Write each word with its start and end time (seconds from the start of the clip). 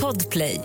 Podplay. 0.00 0.60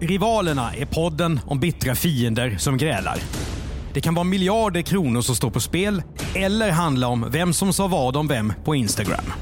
Rivalerna 0.00 0.74
är 0.74 0.86
podden 0.86 1.40
om 1.46 1.60
bittra 1.60 1.94
fiender 1.94 2.56
som 2.58 2.76
grälar. 2.76 3.18
Det 3.92 4.00
kan 4.00 4.14
vara 4.14 4.24
miljarder 4.24 4.82
kronor 4.82 5.20
som 5.20 5.34
står 5.34 5.50
på 5.50 5.60
spel 5.60 6.02
eller 6.34 6.70
handla 6.70 7.08
om 7.08 7.26
vem 7.30 7.52
som 7.52 7.72
sa 7.72 7.86
vad 7.86 8.16
om 8.16 8.28
vem 8.28 8.52
på 8.64 8.74
Instagram. 8.74 9.32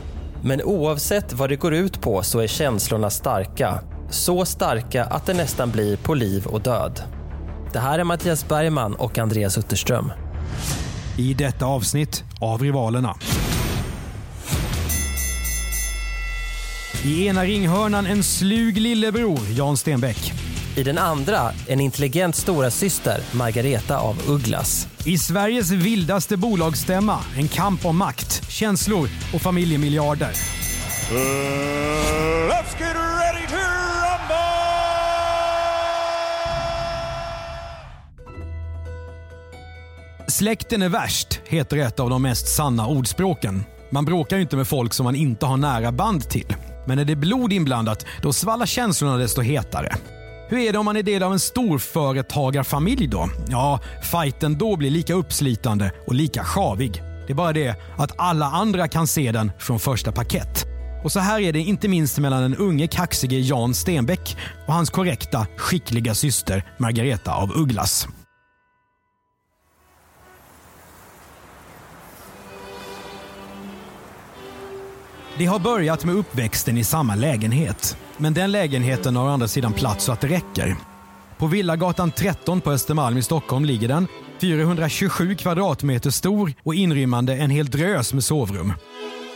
Men 0.42 0.62
oavsett 0.62 1.32
vad 1.32 1.48
det 1.48 1.56
går 1.56 1.74
ut 1.74 2.00
på 2.00 2.22
så 2.22 2.40
är 2.40 2.46
känslorna 2.46 3.10
starka. 3.10 3.80
Så 4.10 4.44
starka 4.44 5.04
att 5.04 5.26
det 5.26 5.34
nästan 5.34 5.70
blir 5.70 5.96
på 5.96 6.14
liv 6.14 6.46
och 6.46 6.60
död. 6.60 7.02
Det 7.72 7.78
här 7.78 7.98
är 7.98 8.04
Mattias 8.04 8.48
Bergman 8.48 8.94
och 8.94 9.18
Andreas 9.18 9.58
Utterström. 9.58 10.12
I 11.16 11.34
detta 11.34 11.66
avsnitt 11.66 12.24
av 12.40 12.62
Rivalerna. 12.62 13.16
I 17.04 17.26
ena 17.26 17.44
ringhörnan 17.44 18.06
en 18.06 18.22
slug 18.22 18.78
lillebror, 18.78 19.40
Jan 19.56 19.76
Stenbeck. 19.76 20.32
I 20.76 20.82
den 20.82 20.98
andra 20.98 21.52
en 21.68 21.80
intelligent 21.80 22.36
stora 22.36 22.70
syster 22.70 23.20
Margareta 23.32 23.98
av 23.98 24.16
Ugglas. 24.28 24.88
I 25.04 25.18
Sveriges 25.18 25.70
vildaste 25.70 26.36
bolagsstämma 26.36 27.18
en 27.36 27.48
kamp 27.48 27.86
om 27.86 27.98
makt, 27.98 28.50
känslor 28.50 29.08
och 29.34 29.40
familjemiljarder. 29.40 30.32
let's 32.48 33.03
Släkten 40.34 40.82
är 40.82 40.88
värst, 40.88 41.40
heter 41.46 41.76
ett 41.76 42.00
av 42.00 42.10
de 42.10 42.22
mest 42.22 42.48
sanna 42.48 42.86
ordspråken. 42.86 43.64
Man 43.90 44.04
bråkar 44.04 44.36
ju 44.36 44.42
inte 44.42 44.56
med 44.56 44.68
folk 44.68 44.94
som 44.94 45.04
man 45.04 45.14
inte 45.14 45.46
har 45.46 45.56
nära 45.56 45.92
band 45.92 46.28
till. 46.28 46.56
Men 46.86 46.98
när 46.98 47.04
det 47.04 47.12
är 47.12 47.16
blod 47.16 47.52
inblandat, 47.52 48.06
då 48.22 48.32
svallar 48.32 48.66
känslorna 48.66 49.16
desto 49.16 49.40
hetare. 49.40 49.96
Hur 50.48 50.58
är 50.58 50.72
det 50.72 50.78
om 50.78 50.84
man 50.84 50.96
är 50.96 51.02
del 51.02 51.22
av 51.22 51.32
en 51.32 51.40
storföretagarfamilj 51.40 53.06
då? 53.06 53.28
Ja, 53.48 53.80
fighten 54.02 54.58
då 54.58 54.76
blir 54.76 54.90
lika 54.90 55.14
uppslitande 55.14 55.92
och 56.06 56.14
lika 56.14 56.44
sjavig. 56.44 57.02
Det 57.26 57.32
är 57.32 57.36
bara 57.36 57.52
det 57.52 57.76
att 57.98 58.12
alla 58.16 58.46
andra 58.46 58.88
kan 58.88 59.06
se 59.06 59.32
den 59.32 59.52
från 59.58 59.80
första 59.80 60.12
parkett. 60.12 60.66
Och 61.04 61.12
så 61.12 61.20
här 61.20 61.40
är 61.40 61.52
det 61.52 61.58
inte 61.60 61.88
minst 61.88 62.18
mellan 62.18 62.42
den 62.42 62.56
unge 62.56 62.86
kaxige 62.86 63.38
Jan 63.38 63.74
Stenbeck 63.74 64.36
och 64.66 64.74
hans 64.74 64.90
korrekta, 64.90 65.46
skickliga 65.56 66.14
syster 66.14 66.64
Margareta 66.78 67.34
av 67.34 67.52
Ugglas. 67.56 68.08
Det 75.38 75.46
har 75.46 75.58
börjat 75.58 76.04
med 76.04 76.14
uppväxten 76.14 76.78
i 76.78 76.84
samma 76.84 77.14
lägenhet. 77.14 77.96
Men 78.16 78.34
den 78.34 78.52
lägenheten 78.52 79.16
har 79.16 79.24
å 79.24 79.28
andra 79.28 79.48
sidan 79.48 79.72
plats 79.72 80.04
så 80.04 80.12
att 80.12 80.20
det 80.20 80.28
räcker. 80.28 80.76
På 81.38 81.46
Villagatan 81.46 82.10
13 82.10 82.60
på 82.60 82.72
Östermalm 82.72 83.16
i 83.16 83.22
Stockholm 83.22 83.64
ligger 83.64 83.88
den. 83.88 84.06
427 84.40 85.34
kvadratmeter 85.34 86.10
stor 86.10 86.52
och 86.62 86.74
inrymmande 86.74 87.36
en 87.36 87.50
hel 87.50 87.66
drös 87.66 88.12
med 88.12 88.24
sovrum. 88.24 88.72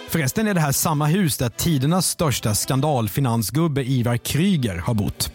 Förresten 0.09 0.49
är 0.49 0.55
det 0.55 0.61
här 0.61 0.73
samma 0.73 1.07
hus 1.07 1.37
där 1.37 1.49
tidernas 1.49 2.07
största 2.09 2.55
skandalfinansgubbe 2.55 3.85
Ivar 3.85 4.17
Kryger 4.17 4.77
har 4.77 4.95
bott. 4.95 5.33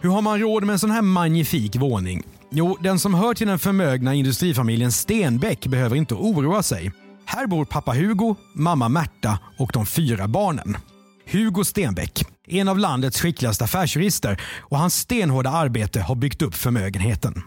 Hur 0.00 0.10
har 0.10 0.22
man 0.22 0.40
råd 0.40 0.64
med 0.64 0.72
en 0.72 0.78
sån 0.78 0.90
här 0.90 1.02
magnifik 1.02 1.76
våning? 1.76 2.22
Jo, 2.50 2.78
den 2.80 2.98
som 2.98 3.14
hör 3.14 3.34
till 3.34 3.46
den 3.46 3.58
förmögna 3.58 4.14
industrifamiljen 4.14 4.92
Stenbeck 4.92 5.66
behöver 5.66 5.96
inte 5.96 6.14
oroa 6.14 6.62
sig. 6.62 6.92
Här 7.30 7.46
bor 7.46 7.64
pappa 7.64 7.92
Hugo, 7.92 8.36
mamma 8.52 8.88
Märta 8.88 9.38
och 9.58 9.70
de 9.72 9.86
fyra 9.86 10.28
barnen. 10.28 10.76
Hugo 11.26 11.64
Stenbeck, 11.64 12.24
en 12.46 12.68
av 12.68 12.78
landets 12.78 13.20
skickligaste 13.20 13.64
affärsjurister 13.64 14.40
och 14.58 14.78
hans 14.78 14.94
stenhårda 14.94 15.50
arbete 15.50 16.00
har 16.00 16.14
byggt 16.14 16.42
upp 16.42 16.54
förmögenheten. 16.54 17.42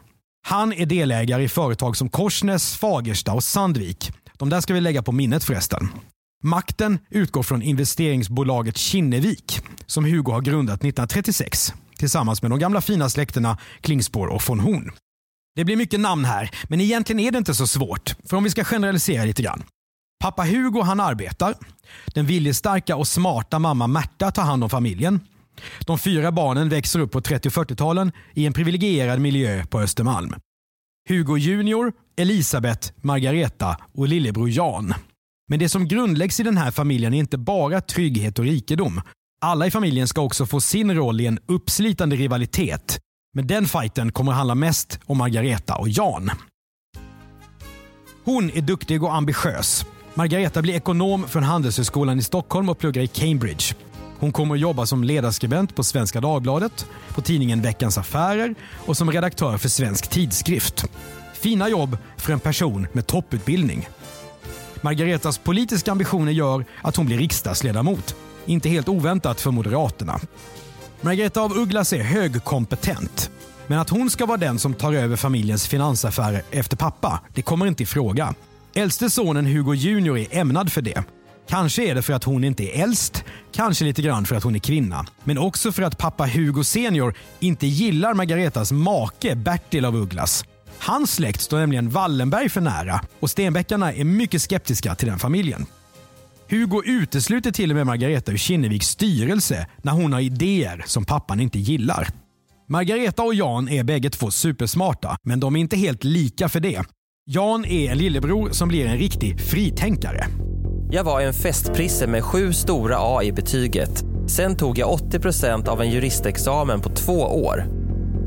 Han 0.47 0.73
är 0.73 0.85
delägare 0.85 1.43
i 1.43 1.49
företag 1.49 1.97
som 1.97 2.09
Korsnäs, 2.09 2.77
Fagersta 2.77 3.33
och 3.33 3.43
Sandvik. 3.43 4.11
De 4.37 4.49
där 4.49 4.61
ska 4.61 4.73
vi 4.73 4.81
lägga 4.81 5.03
på 5.03 5.11
minnet 5.11 5.43
förresten. 5.43 5.87
Makten 6.43 6.99
utgår 7.09 7.43
från 7.43 7.61
investeringsbolaget 7.61 8.77
Kinnevik 8.77 9.61
som 9.85 10.05
Hugo 10.05 10.31
har 10.31 10.41
grundat 10.41 10.79
1936 10.79 11.73
tillsammans 11.97 12.41
med 12.41 12.51
de 12.51 12.59
gamla 12.59 12.81
fina 12.81 13.09
släkterna 13.09 13.57
Klingspor 13.81 14.27
och 14.27 14.41
von 14.47 14.59
Horn. 14.59 14.91
Det 15.55 15.65
blir 15.65 15.75
mycket 15.75 15.99
namn 15.99 16.25
här, 16.25 16.51
men 16.63 16.81
egentligen 16.81 17.19
är 17.19 17.31
det 17.31 17.37
inte 17.37 17.55
så 17.55 17.67
svårt. 17.67 18.15
För 18.29 18.37
om 18.37 18.43
vi 18.43 18.49
ska 18.49 18.63
generalisera 18.63 19.25
lite 19.25 19.41
grann. 19.41 19.63
Pappa 20.21 20.43
Hugo 20.43 20.81
han 20.81 20.99
arbetar. 20.99 21.55
Den 22.13 22.25
viljestarka 22.25 22.95
och 22.95 23.07
smarta 23.07 23.59
mamma 23.59 23.87
Märta 23.87 24.31
tar 24.31 24.43
hand 24.43 24.63
om 24.63 24.69
familjen. 24.69 25.19
De 25.79 25.99
fyra 25.99 26.31
barnen 26.31 26.69
växer 26.69 26.99
upp 26.99 27.11
på 27.11 27.21
30 27.21 27.47
och 27.47 27.53
40-talen 27.53 28.11
i 28.33 28.45
en 28.45 28.53
privilegierad 28.53 29.19
miljö 29.19 29.65
på 29.65 29.79
Östermalm. 29.79 30.35
Hugo 31.09 31.37
Junior, 31.37 31.93
Elisabeth, 32.17 32.91
Margareta 33.01 33.77
och 33.93 34.07
lillebror 34.07 34.49
Jan. 34.49 34.93
Men 35.49 35.59
det 35.59 35.69
som 35.69 35.87
grundläggs 35.87 36.39
i 36.39 36.43
den 36.43 36.57
här 36.57 36.71
familjen 36.71 37.13
är 37.13 37.19
inte 37.19 37.37
bara 37.37 37.81
trygghet 37.81 38.39
och 38.39 38.45
rikedom. 38.45 39.01
Alla 39.41 39.67
i 39.67 39.71
familjen 39.71 40.07
ska 40.07 40.21
också 40.21 40.45
få 40.45 40.61
sin 40.61 40.95
roll 40.95 41.21
i 41.21 41.25
en 41.25 41.39
uppslitande 41.47 42.15
rivalitet. 42.15 42.99
Men 43.33 43.47
den 43.47 43.67
fighten 43.67 44.11
kommer 44.11 44.31
handla 44.31 44.55
mest 44.55 44.99
om 45.05 45.17
Margareta 45.17 45.75
och 45.75 45.89
Jan. 45.89 46.31
Hon 48.23 48.51
är 48.51 48.61
duktig 48.61 49.03
och 49.03 49.15
ambitiös. 49.15 49.85
Margareta 50.13 50.61
blir 50.61 50.73
ekonom 50.73 51.27
från 51.27 51.43
Handelshögskolan 51.43 52.19
i 52.19 52.21
Stockholm 52.21 52.69
och 52.69 52.79
pluggar 52.79 53.01
i 53.01 53.07
Cambridge. 53.07 53.75
Hon 54.19 54.31
kommer 54.31 54.55
att 54.55 54.61
jobba 54.61 54.85
som 54.85 55.03
ledarskribent 55.03 55.75
på 55.75 55.83
Svenska 55.83 56.21
Dagbladet, 56.21 56.85
på 57.09 57.21
tidningen 57.21 57.61
Veckans 57.61 57.97
Affärer 57.97 58.55
och 58.85 58.97
som 58.97 59.11
redaktör 59.11 59.57
för 59.57 59.69
Svensk 59.69 60.07
Tidskrift. 60.07 60.85
Fina 61.33 61.69
jobb 61.69 61.97
för 62.17 62.33
en 62.33 62.39
person 62.39 62.87
med 62.91 63.07
topputbildning. 63.07 63.87
Margaretas 64.81 65.37
politiska 65.37 65.91
ambitioner 65.91 66.31
gör 66.31 66.65
att 66.81 66.95
hon 66.95 67.05
blir 67.05 67.17
riksdagsledamot. 67.17 68.15
Inte 68.45 68.69
helt 68.69 68.89
oväntat 68.89 69.41
för 69.41 69.51
Moderaterna. 69.51 70.19
Margareta 71.03 71.41
av 71.41 71.57
Ugglas 71.57 71.93
är 71.93 72.03
högkompetent. 72.03 73.31
Men 73.67 73.79
att 73.79 73.89
hon 73.89 74.09
ska 74.09 74.25
vara 74.25 74.37
den 74.37 74.59
som 74.59 74.73
tar 74.73 74.93
över 74.93 75.15
familjens 75.15 75.67
finansaffärer 75.67 76.41
efter 76.51 76.77
pappa, 76.77 77.21
det 77.33 77.41
kommer 77.41 77.65
inte 77.65 77.83
i 77.83 77.85
fråga. 77.85 78.33
Äldste 78.73 79.09
sonen 79.09 79.45
Hugo 79.45 79.73
Junior 79.73 80.17
är 80.17 80.27
ämnad 80.31 80.71
för 80.71 80.81
det. 80.81 81.03
Kanske 81.49 81.83
är 81.83 81.95
det 81.95 82.01
för 82.01 82.13
att 82.13 82.23
hon 82.23 82.43
inte 82.43 82.63
är 82.63 82.83
äldst, 82.83 83.23
kanske 83.51 83.85
lite 83.85 84.01
grann 84.01 84.25
för 84.25 84.35
att 84.35 84.43
hon 84.43 84.55
är 84.55 84.59
kvinna. 84.59 85.05
Men 85.23 85.37
också 85.37 85.71
för 85.71 85.83
att 85.83 85.97
pappa 85.97 86.25
Hugo 86.25 86.63
senior 86.63 87.13
inte 87.39 87.67
gillar 87.67 88.13
Margaretas 88.13 88.71
make 88.71 89.35
Bertil 89.35 89.85
av 89.85 89.95
Ugglas. 89.95 90.45
Hans 90.79 91.13
släkt 91.13 91.41
står 91.41 91.59
nämligen 91.59 91.89
Wallenberg 91.89 92.49
för 92.49 92.61
nära 92.61 93.01
och 93.19 93.29
Stenbeckarna 93.29 93.93
är 93.93 94.03
mycket 94.03 94.41
skeptiska 94.41 94.95
till 94.95 95.07
den 95.07 95.19
familjen. 95.19 95.65
Hugo 96.51 96.81
utesluter 96.85 97.51
till 97.51 97.69
och 97.69 97.75
med 97.75 97.85
Margareta 97.85 98.31
ur 98.31 98.37
Kinneviks 98.37 98.87
styrelse 98.87 99.67
när 99.81 99.91
hon 99.91 100.13
har 100.13 100.19
idéer 100.19 100.83
som 100.85 101.05
pappan 101.05 101.39
inte 101.39 101.59
gillar. 101.59 102.07
Margareta 102.69 103.23
och 103.23 103.35
Jan 103.35 103.69
är 103.69 103.83
bägge 103.83 104.09
två 104.09 104.31
supersmarta, 104.31 105.17
men 105.23 105.39
de 105.39 105.55
är 105.55 105.59
inte 105.59 105.77
helt 105.77 106.03
lika 106.03 106.49
för 106.49 106.59
det. 106.59 106.83
Jan 107.25 107.65
är 107.65 107.91
en 107.91 107.97
lillebror 107.97 108.49
som 108.49 108.67
blir 108.67 108.85
en 108.85 108.97
riktig 108.97 109.41
fritänkare. 109.41 110.25
Jag 110.91 111.03
var 111.03 111.21
en 111.21 111.33
festprisse 111.33 112.07
med 112.07 112.23
sju 112.23 112.53
stora 112.53 112.97
A 112.99 113.23
i 113.23 113.31
betyget. 113.31 114.03
Sen 114.27 114.55
tog 114.55 114.77
jag 114.77 114.99
80% 114.99 115.67
av 115.67 115.81
en 115.81 115.91
juristexamen 115.91 116.81
på 116.81 116.89
två 116.89 117.19
år. 117.21 117.65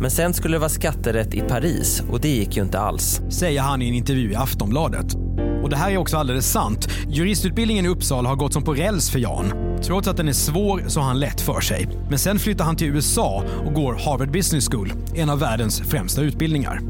Men 0.01 0.11
sen 0.11 0.35
skulle 0.35 0.55
det 0.55 0.61
vara 0.61 0.69
skatterätt 0.69 1.35
i 1.35 1.41
Paris 1.41 2.03
och 2.11 2.21
det 2.21 2.29
gick 2.29 2.57
ju 2.57 2.63
inte 2.63 2.79
alls. 2.79 3.21
Säger 3.31 3.61
han 3.61 3.83
i 3.83 3.89
en 3.89 3.95
intervju 3.95 4.33
i 4.33 4.35
Aftonbladet. 4.35 5.07
Och 5.65 5.71
det 5.71 5.77
här 5.77 5.91
är 5.91 5.97
också 5.97 6.17
alldeles 6.17 6.51
sant. 6.51 6.89
Juristutbildningen 7.09 7.87
i 7.87 7.89
Uppsala 7.89 8.29
har 8.29 8.37
gått 8.37 8.53
som 8.53 8.63
på 8.63 8.75
räls 8.75 9.11
för 9.11 9.19
Jan. 9.19 9.53
Trots 9.83 10.09
att 10.09 10.17
den 10.17 10.29
är 10.29 10.33
svår 10.33 10.85
så 10.89 11.01
har 11.01 11.07
han 11.07 11.21
lätt 11.21 11.41
för 11.41 11.61
sig. 11.61 11.89
Men 12.11 12.19
sen 12.19 12.39
flyttar 12.39 12.65
han 12.65 12.77
till 12.77 12.89
USA 12.89 13.45
och 13.67 13.75
går 13.75 13.95
Harvard 13.95 14.31
Business 14.31 14.69
School, 14.69 14.93
en 15.15 15.31
av 15.31 15.39
världens 15.39 15.81
främsta 15.81 16.23
utbildningar. 16.23 16.81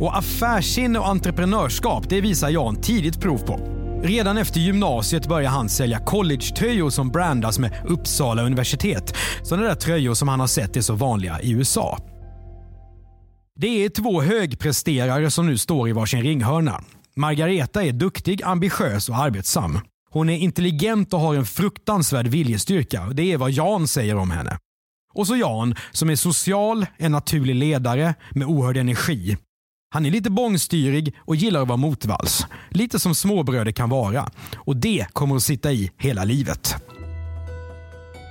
Och 0.00 0.18
affärssinne 0.18 0.98
och 0.98 1.08
entreprenörskap, 1.08 2.08
det 2.08 2.20
visar 2.20 2.50
Jan 2.50 2.76
tidigt 2.76 3.20
prov 3.20 3.38
på. 3.38 3.60
Redan 4.02 4.38
efter 4.38 4.60
gymnasiet 4.60 5.28
börjar 5.28 5.50
han 5.50 5.68
sälja 5.68 5.98
collegetröjor 5.98 6.90
som 6.90 7.08
brandas 7.08 7.58
med 7.58 7.72
Uppsala 7.86 8.42
universitet. 8.42 9.14
Sådana 9.42 9.68
där 9.68 9.74
tröjor 9.74 10.14
som 10.14 10.28
han 10.28 10.40
har 10.40 10.46
sett 10.46 10.76
är 10.76 10.80
så 10.80 10.94
vanliga 10.94 11.40
i 11.40 11.52
USA. 11.52 11.98
Det 13.56 13.84
är 13.84 13.88
två 13.88 14.22
högpresterare 14.22 15.30
som 15.30 15.46
nu 15.46 15.58
står 15.58 15.88
i 15.88 15.92
varsin 15.92 16.22
ringhörna. 16.22 16.80
Margareta 17.18 17.84
är 17.84 17.92
duktig, 17.92 18.42
ambitiös 18.42 19.08
och 19.08 19.16
arbetsam. 19.16 19.80
Hon 20.10 20.28
är 20.30 20.36
intelligent 20.36 21.12
och 21.12 21.20
har 21.20 21.34
en 21.34 21.46
fruktansvärd 21.46 22.26
viljestyrka. 22.26 23.06
Det 23.12 23.32
är 23.32 23.36
vad 23.36 23.50
Jan 23.50 23.88
säger 23.88 24.16
om 24.16 24.30
henne. 24.30 24.58
Och 25.14 25.26
så 25.26 25.36
Jan 25.36 25.74
som 25.92 26.10
är 26.10 26.16
social, 26.16 26.86
en 26.96 27.12
naturlig 27.12 27.54
ledare 27.54 28.14
med 28.30 28.46
oerhörd 28.46 28.76
energi. 28.76 29.36
Han 29.90 30.06
är 30.06 30.10
lite 30.10 30.30
bångstyrig 30.30 31.14
och 31.18 31.36
gillar 31.36 31.62
att 31.62 31.68
vara 31.68 31.76
motvalls. 31.76 32.46
Lite 32.70 32.98
som 32.98 33.14
småbröder 33.14 33.72
kan 33.72 33.90
vara. 33.90 34.30
Och 34.56 34.76
det 34.76 35.06
kommer 35.12 35.36
att 35.36 35.42
sitta 35.42 35.72
i 35.72 35.90
hela 35.96 36.24
livet. 36.24 36.76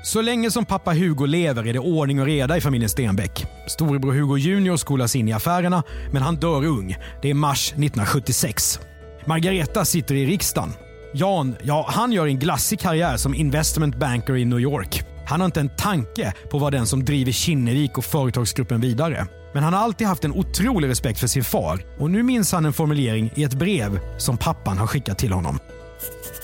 Så 0.04 0.22
länge 0.22 0.52
som 0.52 0.66
pappa 0.66 0.94
Hugo 0.94 1.26
lever 1.26 1.68
är 1.68 1.74
det 1.74 1.80
ordning 1.80 2.20
och 2.20 2.26
reda 2.26 2.58
i 2.58 2.62
familjen 2.62 2.90
Stenbeck. 2.90 3.46
Storebror 3.68 4.14
Hugo 4.14 4.38
Junior 4.38 4.78
skolas 4.78 5.16
in 5.16 5.28
i 5.28 5.34
affärerna, 5.34 5.84
men 6.12 6.22
han 6.22 6.36
dör 6.36 6.66
ung. 6.66 6.96
Det 7.22 7.30
är 7.30 7.34
mars 7.34 7.70
1976. 7.70 8.80
Margareta 9.26 9.86
sitter 9.86 10.16
i 10.16 10.26
riksdagen. 10.26 10.74
Jan, 11.14 11.56
ja, 11.64 11.86
han 11.90 12.12
gör 12.12 12.28
en 12.28 12.40
glassig 12.40 12.80
karriär 12.80 13.18
som 13.18 13.36
investment 13.36 14.00
banker 14.00 14.36
i 14.36 14.46
New 14.46 14.60
York. 14.60 15.04
Han 15.28 15.42
har 15.42 15.46
inte 15.46 15.60
en 15.60 15.76
tanke 15.78 16.34
på 16.52 16.58
vad 16.58 16.72
den 16.72 16.88
som 16.88 17.06
driver 17.06 17.32
Kinnevik 17.32 17.98
och 17.98 18.06
företagsgruppen 18.06 18.82
vidare. 18.82 19.28
Men 19.54 19.64
han 19.64 19.74
har 19.74 19.82
alltid 19.82 20.08
haft 20.08 20.26
en 20.26 20.34
otrolig 20.34 20.88
respekt 20.88 21.20
för 21.20 21.28
sin 21.28 21.44
far 21.44 21.86
och 22.00 22.12
nu 22.12 22.24
minns 22.24 22.52
han 22.52 22.66
en 22.66 22.74
formulering 22.74 23.32
i 23.36 23.44
ett 23.44 23.54
brev 23.54 24.00
som 24.18 24.38
pappan 24.38 24.78
har 24.78 24.88
skickat 24.88 25.18
till 25.18 25.32
honom. 25.32 25.60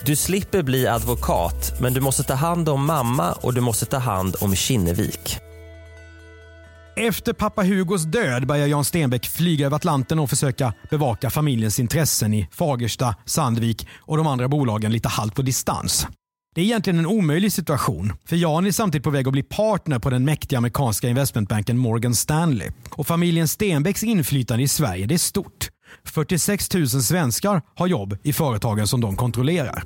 Du 0.06 0.16
slipper 0.16 0.64
bli 0.64 0.88
advokat, 0.88 1.74
men 1.82 1.94
du 1.94 2.02
måste 2.02 2.24
ta 2.24 2.34
hand 2.34 2.70
om 2.70 2.86
mamma 2.86 3.32
och 3.32 3.54
du 3.54 3.62
måste 3.62 3.86
ta 3.86 3.98
hand 3.98 4.36
om 4.40 4.56
Kinnevik. 4.56 5.38
Efter 6.96 7.34
pappa 7.34 7.64
Hugos 7.64 8.04
död 8.04 8.48
börjar 8.48 8.68
Jan 8.68 8.86
Stenbeck 8.86 9.28
flyga 9.28 9.66
över 9.66 9.76
Atlanten 9.76 10.20
och 10.20 10.30
försöka 10.30 10.74
bevaka 10.90 11.30
familjens 11.30 11.80
intressen 11.80 12.34
i 12.34 12.48
Fagersta, 12.52 13.16
Sandvik 13.26 13.88
och 14.00 14.18
de 14.18 14.28
andra 14.28 14.48
bolagen 14.48 14.92
lite 14.92 15.10
halvt 15.10 15.36
på 15.36 15.42
distans. 15.42 16.08
Det 16.56 16.62
är 16.62 16.66
egentligen 16.66 17.00
en 17.00 17.06
omöjlig 17.06 17.52
situation, 17.52 18.14
för 18.26 18.36
Jan 18.36 18.66
är 18.66 18.72
samtidigt 18.72 19.04
på 19.04 19.10
väg 19.10 19.28
att 19.28 19.34
bli 19.34 19.44
partner 19.44 20.00
på 20.00 20.10
den 20.10 20.26
mäktiga 20.26 20.58
amerikanska 20.58 21.10
investmentbanken 21.10 21.78
Morgan 21.78 22.16
Stanley. 22.16 22.70
Och 22.90 23.08
familjen 23.08 23.48
Stenbecks 23.48 24.04
inflytande 24.04 24.64
i 24.64 24.68
Sverige 24.68 25.06
det 25.06 25.14
är 25.14 25.18
stort. 25.18 25.73
46 26.06 26.74
000 26.74 26.88
svenskar 26.88 27.62
har 27.76 27.88
jobb 27.88 28.18
i 28.24 28.34
företagen 28.34 28.88
som 28.88 29.02
de 29.02 29.16
kontrollerar. 29.16 29.84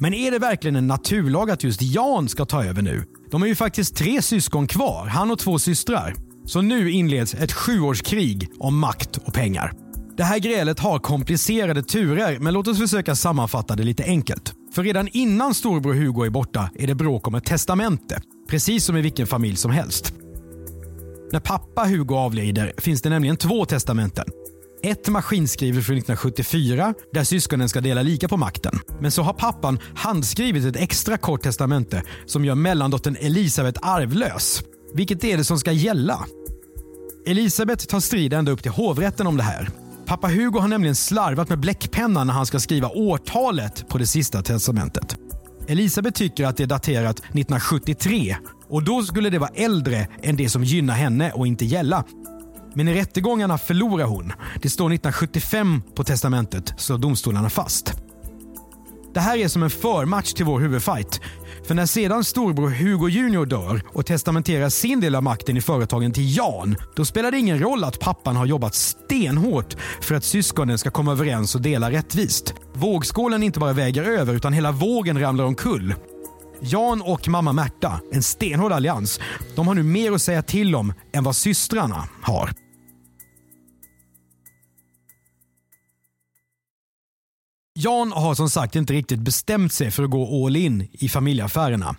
Men 0.00 0.14
är 0.14 0.30
det 0.30 0.38
verkligen 0.38 0.76
en 0.76 0.86
naturlag 0.86 1.50
att 1.50 1.64
just 1.64 1.82
Jan 1.82 2.28
ska 2.28 2.44
ta 2.44 2.64
över 2.64 2.82
nu? 2.82 3.04
De 3.30 3.42
har 3.42 3.48
ju 3.48 3.54
faktiskt 3.54 3.96
tre 3.96 4.22
syskon 4.22 4.66
kvar, 4.66 5.06
han 5.06 5.30
och 5.30 5.38
två 5.38 5.58
systrar. 5.58 6.14
Så 6.46 6.60
nu 6.60 6.90
inleds 6.90 7.34
ett 7.34 7.52
sjuårskrig 7.52 8.48
om 8.58 8.78
makt 8.78 9.16
och 9.16 9.34
pengar. 9.34 9.72
Det 10.16 10.24
här 10.24 10.38
grälet 10.38 10.78
har 10.78 10.98
komplicerade 10.98 11.82
turer, 11.82 12.38
men 12.38 12.54
låt 12.54 12.68
oss 12.68 12.78
försöka 12.78 13.14
sammanfatta 13.14 13.76
det 13.76 13.82
lite 13.82 14.04
enkelt. 14.04 14.54
För 14.74 14.82
redan 14.82 15.08
innan 15.12 15.54
storbror 15.54 15.94
Hugo 15.94 16.24
är 16.24 16.30
borta 16.30 16.70
är 16.74 16.86
det 16.86 16.94
bråk 16.94 17.26
om 17.26 17.34
ett 17.34 17.44
testamente. 17.44 18.20
Precis 18.48 18.84
som 18.84 18.96
i 18.96 19.02
vilken 19.02 19.26
familj 19.26 19.56
som 19.56 19.70
helst. 19.70 20.14
När 21.32 21.40
pappa 21.40 21.84
Hugo 21.84 22.14
avlider 22.14 22.72
finns 22.78 23.02
det 23.02 23.10
nämligen 23.10 23.36
två 23.36 23.64
testamenten. 23.64 24.24
Ett 24.82 25.08
maskinskrivet 25.08 25.86
från 25.86 25.96
1974 25.96 26.94
där 27.12 27.24
syskonen 27.24 27.68
ska 27.68 27.80
dela 27.80 28.02
lika 28.02 28.28
på 28.28 28.36
makten. 28.36 28.78
Men 29.00 29.10
så 29.10 29.22
har 29.22 29.32
pappan 29.32 29.78
handskrivit 29.94 30.64
ett 30.64 30.82
extra 30.82 31.18
kort 31.18 31.42
testamente 31.42 32.02
som 32.26 32.44
gör 32.44 32.54
mellandottern 32.54 33.16
Elisabeth 33.20 33.80
arvlös. 33.82 34.62
Vilket 34.94 35.24
är 35.24 35.36
det 35.36 35.44
som 35.44 35.58
ska 35.58 35.72
gälla? 35.72 36.24
Elisabeth 37.26 37.86
tar 37.86 38.00
strid 38.00 38.32
ända 38.32 38.52
upp 38.52 38.62
till 38.62 38.70
hovrätten 38.70 39.26
om 39.26 39.36
det 39.36 39.42
här. 39.42 39.68
Pappa 40.06 40.28
Hugo 40.28 40.58
har 40.58 40.68
nämligen 40.68 40.96
slarvat 40.96 41.48
med 41.48 41.58
bläckpennan 41.60 42.26
när 42.26 42.34
han 42.34 42.46
ska 42.46 42.60
skriva 42.60 42.88
årtalet 42.88 43.88
på 43.88 43.98
det 43.98 44.06
sista 44.06 44.42
testamentet. 44.42 45.16
Elisabeth 45.68 46.18
tycker 46.18 46.46
att 46.46 46.56
det 46.56 46.62
är 46.62 46.66
daterat 46.66 47.18
1973 47.18 48.36
och 48.68 48.82
då 48.82 49.02
skulle 49.02 49.30
det 49.30 49.38
vara 49.38 49.50
äldre 49.54 50.08
än 50.22 50.36
det 50.36 50.48
som 50.48 50.64
gynnar 50.64 50.94
henne 50.94 51.32
och 51.32 51.46
inte 51.46 51.64
gälla. 51.64 52.04
Men 52.74 52.88
i 52.88 52.94
rättegångarna 52.94 53.58
förlorar 53.58 54.04
hon. 54.04 54.32
Det 54.62 54.70
står 54.70 54.92
1975 54.92 55.82
på 55.94 56.04
testamentet, 56.04 56.74
slår 56.76 56.98
domstolarna 56.98 57.50
fast. 57.50 57.94
Det 59.14 59.20
här 59.20 59.38
är 59.38 59.48
som 59.48 59.62
en 59.62 59.70
förmatch 59.70 60.32
till 60.32 60.44
vår 60.44 60.60
huvudfight. 60.60 61.20
För 61.66 61.74
när 61.74 61.86
sedan 61.86 62.24
storbror 62.24 62.70
Hugo 62.70 63.08
Junior 63.08 63.46
dör 63.46 63.82
och 63.88 64.06
testamenterar 64.06 64.68
sin 64.68 65.00
del 65.00 65.14
av 65.14 65.22
makten 65.22 65.56
i 65.56 65.60
företagen 65.60 66.12
till 66.12 66.36
Jan, 66.36 66.76
då 66.96 67.04
spelar 67.04 67.30
det 67.30 67.38
ingen 67.38 67.58
roll 67.58 67.84
att 67.84 68.00
pappan 68.00 68.36
har 68.36 68.46
jobbat 68.46 68.74
stenhårt 68.74 69.76
för 70.00 70.14
att 70.14 70.24
syskonen 70.24 70.78
ska 70.78 70.90
komma 70.90 71.12
överens 71.12 71.54
och 71.54 71.60
dela 71.60 71.90
rättvist. 71.90 72.54
Vågskålen 72.74 73.42
inte 73.42 73.60
bara 73.60 73.72
väger 73.72 74.02
över 74.02 74.34
utan 74.34 74.52
hela 74.52 74.72
vågen 74.72 75.20
ramlar 75.20 75.44
omkull. 75.44 75.94
Jan 76.60 77.02
och 77.02 77.28
mamma 77.28 77.52
Märta, 77.52 78.00
en 78.12 78.22
stenhård 78.22 78.72
allians, 78.72 79.20
de 79.56 79.68
har 79.68 79.74
nu 79.74 79.82
mer 79.82 80.12
att 80.12 80.22
säga 80.22 80.42
till 80.42 80.74
om 80.74 80.92
än 81.12 81.24
vad 81.24 81.36
systrarna 81.36 82.08
har. 82.22 82.50
Jan 87.74 88.12
har 88.12 88.34
som 88.34 88.50
sagt 88.50 88.76
inte 88.76 88.92
riktigt 88.92 89.20
bestämt 89.20 89.72
sig 89.72 89.90
för 89.90 90.02
att 90.02 90.10
gå 90.10 90.46
all 90.46 90.56
in 90.56 90.88
i 90.92 91.08
familjeaffärerna. 91.08 91.96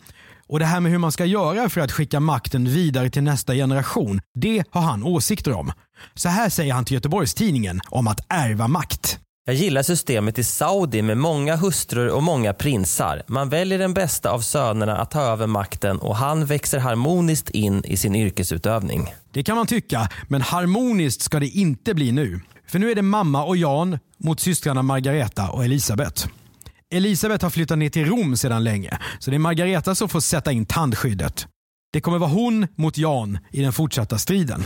Och 0.47 0.59
det 0.59 0.65
här 0.65 0.79
med 0.79 0.91
hur 0.91 0.99
man 0.99 1.11
ska 1.11 1.25
göra 1.25 1.69
för 1.69 1.81
att 1.81 1.91
skicka 1.91 2.19
makten 2.19 2.65
vidare 2.65 3.09
till 3.09 3.23
nästa 3.23 3.53
generation, 3.53 4.21
det 4.33 4.63
har 4.69 4.81
han 4.81 5.03
åsikter 5.03 5.53
om. 5.53 5.71
Så 6.13 6.29
här 6.29 6.49
säger 6.49 6.73
han 6.73 6.85
till 6.85 6.93
Göteborgs-Tidningen 6.93 7.81
om 7.89 8.07
att 8.07 8.25
ärva 8.29 8.67
makt. 8.67 9.19
Jag 9.49 9.55
gillar 9.55 9.83
systemet 9.83 10.39
i 10.39 10.43
Saudi 10.43 11.01
med 11.01 11.17
många 11.17 11.55
hustrur 11.55 12.09
och 12.09 12.23
många 12.23 12.53
prinsar. 12.53 13.23
Man 13.27 13.49
väljer 13.49 13.79
den 13.79 13.93
bästa 13.93 14.31
av 14.31 14.39
sönerna 14.39 14.97
att 14.97 15.11
ta 15.11 15.21
över 15.21 15.47
makten 15.47 15.99
och 15.99 16.15
han 16.15 16.45
växer 16.45 16.79
harmoniskt 16.79 17.49
in 17.49 17.85
i 17.85 17.97
sin 17.97 18.15
yrkesutövning. 18.15 19.13
Det 19.31 19.43
kan 19.43 19.55
man 19.55 19.67
tycka, 19.67 20.09
men 20.27 20.41
harmoniskt 20.41 21.21
ska 21.21 21.39
det 21.39 21.47
inte 21.47 21.93
bli 21.93 22.11
nu. 22.11 22.41
För 22.67 22.79
nu 22.79 22.91
är 22.91 22.95
det 22.95 23.01
mamma 23.01 23.43
och 23.43 23.57
Jan 23.57 23.99
mot 24.17 24.39
systrarna 24.39 24.81
Margareta 24.81 25.49
och 25.49 25.65
Elisabeth. 25.65 26.27
Elisabeth 26.91 27.45
har 27.45 27.49
flyttat 27.49 27.77
ner 27.77 27.89
till 27.89 28.05
Rom 28.05 28.37
sedan 28.37 28.63
länge, 28.63 28.97
så 29.19 29.31
det 29.31 29.37
är 29.37 29.39
Margareta 29.39 29.95
som 29.95 30.09
får 30.09 30.19
sätta 30.19 30.51
in 30.51 30.65
tandskyddet. 30.65 31.47
Det 31.93 32.01
kommer 32.01 32.17
vara 32.17 32.29
hon 32.29 32.67
mot 32.75 32.97
Jan 32.97 33.39
i 33.51 33.61
den 33.61 33.73
fortsatta 33.73 34.17
striden. 34.17 34.63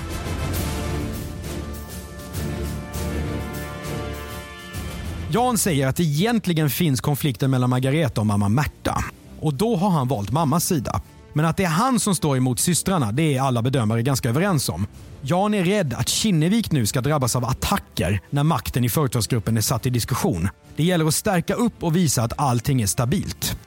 Jan 5.33 5.57
säger 5.57 5.87
att 5.87 5.95
det 5.95 6.03
egentligen 6.03 6.69
finns 6.69 7.01
konflikter 7.01 7.47
mellan 7.47 7.69
Margareta 7.69 8.21
och 8.21 8.27
mamma 8.27 8.49
Märta. 8.49 9.03
Och 9.39 9.53
då 9.53 9.75
har 9.75 9.89
han 9.89 10.07
valt 10.07 10.31
mammas 10.31 10.65
sida. 10.65 11.01
Men 11.33 11.45
att 11.45 11.57
det 11.57 11.63
är 11.63 11.69
han 11.69 11.99
som 11.99 12.15
står 12.15 12.37
emot 12.37 12.59
systrarna, 12.59 13.11
det 13.11 13.37
är 13.37 13.41
alla 13.41 13.61
bedömare 13.61 14.01
ganska 14.01 14.29
överens 14.29 14.69
om. 14.69 14.87
Jan 15.21 15.53
är 15.53 15.63
rädd 15.63 15.93
att 15.93 16.09
Kinnevik 16.09 16.71
nu 16.71 16.85
ska 16.85 17.01
drabbas 17.01 17.35
av 17.35 17.45
attacker 17.45 18.21
när 18.29 18.43
makten 18.43 18.83
i 18.83 18.89
företagsgruppen 18.89 19.57
är 19.57 19.61
satt 19.61 19.85
i 19.85 19.89
diskussion. 19.89 20.49
Det 20.75 20.83
gäller 20.83 21.05
att 21.05 21.13
stärka 21.13 21.53
upp 21.53 21.83
och 21.83 21.95
visa 21.95 22.23
att 22.23 22.33
allting 22.39 22.81
är 22.81 22.87
stabilt. 22.87 23.57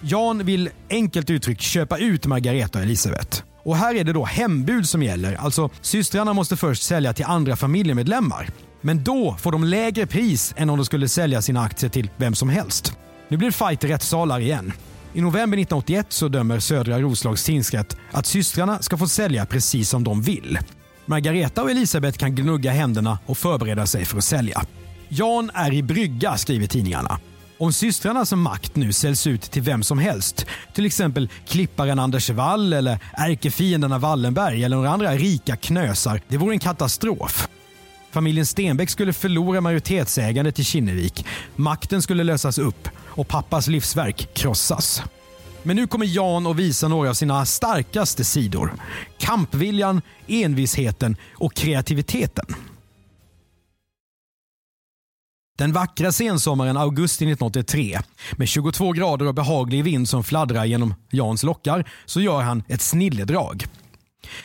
Jan 0.00 0.44
vill 0.44 0.70
enkelt 0.90 1.30
uttryckt 1.30 1.62
köpa 1.62 1.98
ut 1.98 2.26
Margareta 2.26 2.78
och 2.78 2.84
Elisabeth. 2.84 3.42
Och 3.64 3.76
här 3.76 3.94
är 3.94 4.04
det 4.04 4.12
då 4.12 4.24
hembud 4.24 4.88
som 4.88 5.02
gäller, 5.02 5.34
alltså 5.34 5.70
systrarna 5.80 6.32
måste 6.32 6.56
först 6.56 6.82
sälja 6.82 7.12
till 7.12 7.24
andra 7.24 7.56
familjemedlemmar. 7.56 8.50
Men 8.88 9.04
då 9.04 9.36
får 9.38 9.52
de 9.52 9.64
lägre 9.64 10.06
pris 10.06 10.54
än 10.56 10.70
om 10.70 10.76
de 10.76 10.84
skulle 10.84 11.08
sälja 11.08 11.42
sina 11.42 11.62
aktier 11.62 11.90
till 11.90 12.10
vem 12.16 12.34
som 12.34 12.48
helst. 12.48 12.92
Nu 13.28 13.36
blir 13.36 13.48
det 13.48 13.52
fight 13.52 13.84
i 13.84 13.88
rättssalar 13.88 14.40
igen. 14.40 14.72
I 15.12 15.20
november 15.20 15.58
1981 15.58 16.06
så 16.08 16.28
dömer 16.28 16.60
Södra 16.60 17.00
Roslags 17.00 17.44
tingsrätt 17.44 17.96
att 18.12 18.26
systrarna 18.26 18.82
ska 18.82 18.96
få 18.96 19.08
sälja 19.08 19.46
precis 19.46 19.88
som 19.88 20.04
de 20.04 20.22
vill. 20.22 20.58
Margareta 21.06 21.62
och 21.62 21.70
Elisabeth 21.70 22.18
kan 22.18 22.34
gnugga 22.34 22.70
händerna 22.70 23.18
och 23.26 23.38
förbereda 23.38 23.86
sig 23.86 24.04
för 24.04 24.18
att 24.18 24.24
sälja. 24.24 24.62
Jan 25.08 25.50
är 25.54 25.72
i 25.72 25.82
brygga, 25.82 26.36
skriver 26.36 26.66
tidningarna. 26.66 27.20
Om 27.58 27.72
systrarnas 27.72 28.32
makt 28.32 28.76
nu 28.76 28.92
säljs 28.92 29.26
ut 29.26 29.42
till 29.42 29.62
vem 29.62 29.82
som 29.82 29.98
helst, 29.98 30.46
till 30.74 30.86
exempel 30.86 31.28
klipparen 31.46 31.98
Anders 31.98 32.30
Wall 32.30 32.72
eller 32.72 32.98
ärkefienderna 33.12 33.98
Wallenberg 33.98 34.64
eller 34.64 34.76
några 34.76 34.90
andra 34.90 35.14
rika 35.14 35.56
knösar, 35.56 36.20
det 36.28 36.36
vore 36.36 36.54
en 36.54 36.58
katastrof. 36.58 37.48
Familjen 38.10 38.46
Stenbeck 38.46 38.90
skulle 38.90 39.12
förlora 39.12 39.60
majoritetsägandet 39.60 40.58
i 40.58 40.64
Kinnevik. 40.64 41.26
Makten 41.56 42.02
skulle 42.02 42.24
lösas 42.24 42.58
upp 42.58 42.88
och 42.94 43.28
pappas 43.28 43.68
livsverk 43.68 44.34
krossas. 44.34 45.02
Men 45.62 45.76
nu 45.76 45.86
kommer 45.86 46.06
Jan 46.06 46.46
att 46.46 46.56
visa 46.56 46.88
några 46.88 47.10
av 47.10 47.14
sina 47.14 47.46
starkaste 47.46 48.24
sidor. 48.24 48.72
Kampviljan, 49.18 50.02
envisheten 50.26 51.16
och 51.32 51.54
kreativiteten. 51.54 52.46
Den 55.58 55.72
vackra 55.72 56.12
sensommaren 56.12 56.76
augusti 56.76 57.24
1983 57.24 57.98
med 58.32 58.48
22 58.48 58.92
grader 58.92 59.26
och 59.26 59.34
behaglig 59.34 59.84
vind 59.84 60.08
som 60.08 60.24
fladdrar 60.24 60.64
genom 60.64 60.94
Jans 61.10 61.42
lockar 61.42 61.90
så 62.06 62.20
gör 62.20 62.42
han 62.42 62.62
ett 62.68 62.82
snilledrag. 62.82 63.66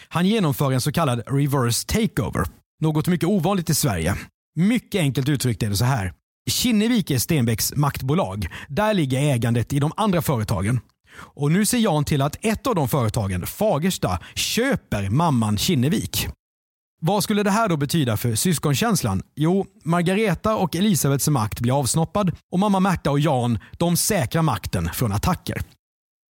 Han 0.07 0.25
genomför 0.25 0.71
en 0.71 0.81
så 0.81 0.91
kallad 0.91 1.21
reverse 1.27 1.87
takeover. 1.87 2.45
Något 2.83 3.07
mycket 3.07 3.29
ovanligt 3.29 3.69
i 3.69 3.75
Sverige. 3.75 4.15
Mycket 4.55 4.99
enkelt 4.99 5.29
uttryckt 5.29 5.63
är 5.63 5.69
det 5.69 5.77
så 5.77 5.85
här. 5.85 6.13
Kinnevik 6.49 7.11
är 7.11 7.19
Stenbecks 7.19 7.75
maktbolag. 7.75 8.47
Där 8.67 8.93
ligger 8.93 9.19
ägandet 9.33 9.73
i 9.73 9.79
de 9.79 9.91
andra 9.97 10.21
företagen. 10.21 10.79
Och 11.15 11.51
nu 11.51 11.65
ser 11.65 11.77
Jan 11.77 12.05
till 12.05 12.21
att 12.21 12.45
ett 12.45 12.67
av 12.67 12.75
de 12.75 12.89
företagen, 12.89 13.45
Fagersta, 13.45 14.19
köper 14.35 15.09
mamman 15.09 15.57
Kinnevik. 15.57 16.27
Vad 17.01 17.23
skulle 17.23 17.43
det 17.43 17.51
här 17.51 17.69
då 17.69 17.77
betyda 17.77 18.17
för 18.17 18.35
syskonkänslan? 18.35 19.21
Jo, 19.35 19.65
Margareta 19.83 20.55
och 20.55 20.75
Elisabeths 20.75 21.27
makt 21.27 21.59
blir 21.59 21.79
avsnoppad 21.79 22.31
och 22.51 22.59
mamma 22.59 22.79
Märta 22.79 23.11
och 23.11 23.19
Jan 23.19 23.59
de 23.71 23.97
säkrar 23.97 24.41
makten 24.41 24.89
från 24.93 25.11
attacker. 25.11 25.61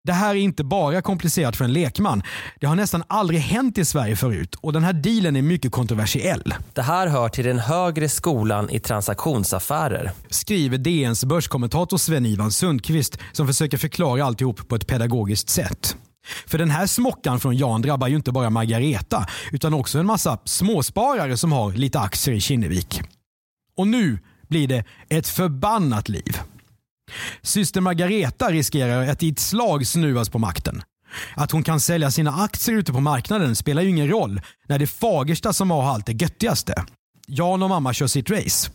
Det 0.08 0.14
här 0.14 0.30
är 0.30 0.40
inte 0.40 0.64
bara 0.64 1.02
komplicerat 1.02 1.56
för 1.56 1.66
en 1.66 1.74
lekman. 1.74 2.24
Det 2.60 2.68
har 2.68 2.76
nästan 2.76 3.04
aldrig 3.08 3.40
hänt 3.40 3.78
i 3.78 3.86
Sverige 3.86 4.16
förut 4.16 4.56
och 4.56 4.74
den 4.74 4.84
här 4.84 4.94
dealen 4.94 5.36
är 5.36 5.42
mycket 5.42 5.72
kontroversiell. 5.72 6.56
Det 6.74 6.82
här 6.82 7.08
hör 7.08 7.30
till 7.30 7.46
den 7.46 7.60
högre 7.60 8.10
skolan 8.10 8.70
i 8.70 8.80
transaktionsaffärer. 8.80 10.12
Skriver 10.30 10.78
DNs 10.78 11.26
börskommentator 11.26 11.98
Sven-Ivan 11.98 12.52
Sundqvist 12.52 13.18
som 13.32 13.48
försöker 13.48 13.78
förklara 13.78 14.26
alltihop 14.26 14.68
på 14.68 14.76
ett 14.76 14.88
pedagogiskt 14.88 15.50
sätt. 15.50 15.96
För 16.48 16.58
den 16.58 16.70
här 16.70 16.88
smockan 16.88 17.40
från 17.40 17.58
Jan 17.58 17.82
drabbar 17.82 18.08
ju 18.08 18.16
inte 18.16 18.32
bara 18.32 18.50
Margareta 18.50 19.28
utan 19.52 19.74
också 19.74 20.00
en 20.00 20.06
massa 20.06 20.40
småsparare 20.46 21.38
som 21.38 21.52
har 21.52 21.72
lite 21.72 22.00
aktier 22.00 22.36
i 22.36 22.42
Kinnevik. 22.42 23.02
Och 23.78 23.88
nu 23.88 24.20
blir 24.48 24.68
det 24.68 24.86
ett 25.10 25.28
förbannat 25.28 26.10
liv. 26.10 26.40
Syster 27.42 27.82
Margareta 27.82 28.52
riskerar 28.52 29.08
att 29.08 29.24
i 29.24 29.30
ett 29.30 29.40
slag 29.40 29.88
snuvas 29.88 30.30
på 30.30 30.40
makten. 30.40 30.84
Att 31.36 31.52
hon 31.52 31.64
kan 31.64 31.80
sälja 31.80 32.12
sina 32.12 32.32
aktier 32.32 32.76
ute 32.76 32.94
på 32.94 33.00
marknaden 33.00 33.56
spelar 33.56 33.82
ju 33.82 33.90
ingen 33.90 34.10
roll 34.10 34.42
när 34.68 34.80
det 34.80 34.86
är 34.86 34.88
Fagersta 34.88 35.54
som 35.54 35.72
har 35.72 35.84
allt 35.84 36.06
det 36.06 36.14
göttigaste. 36.14 36.86
Jan 37.28 37.64
och 37.64 37.70
mamma 37.70 37.94
kör 37.94 38.08
sitt 38.08 38.30
race. 38.30 38.72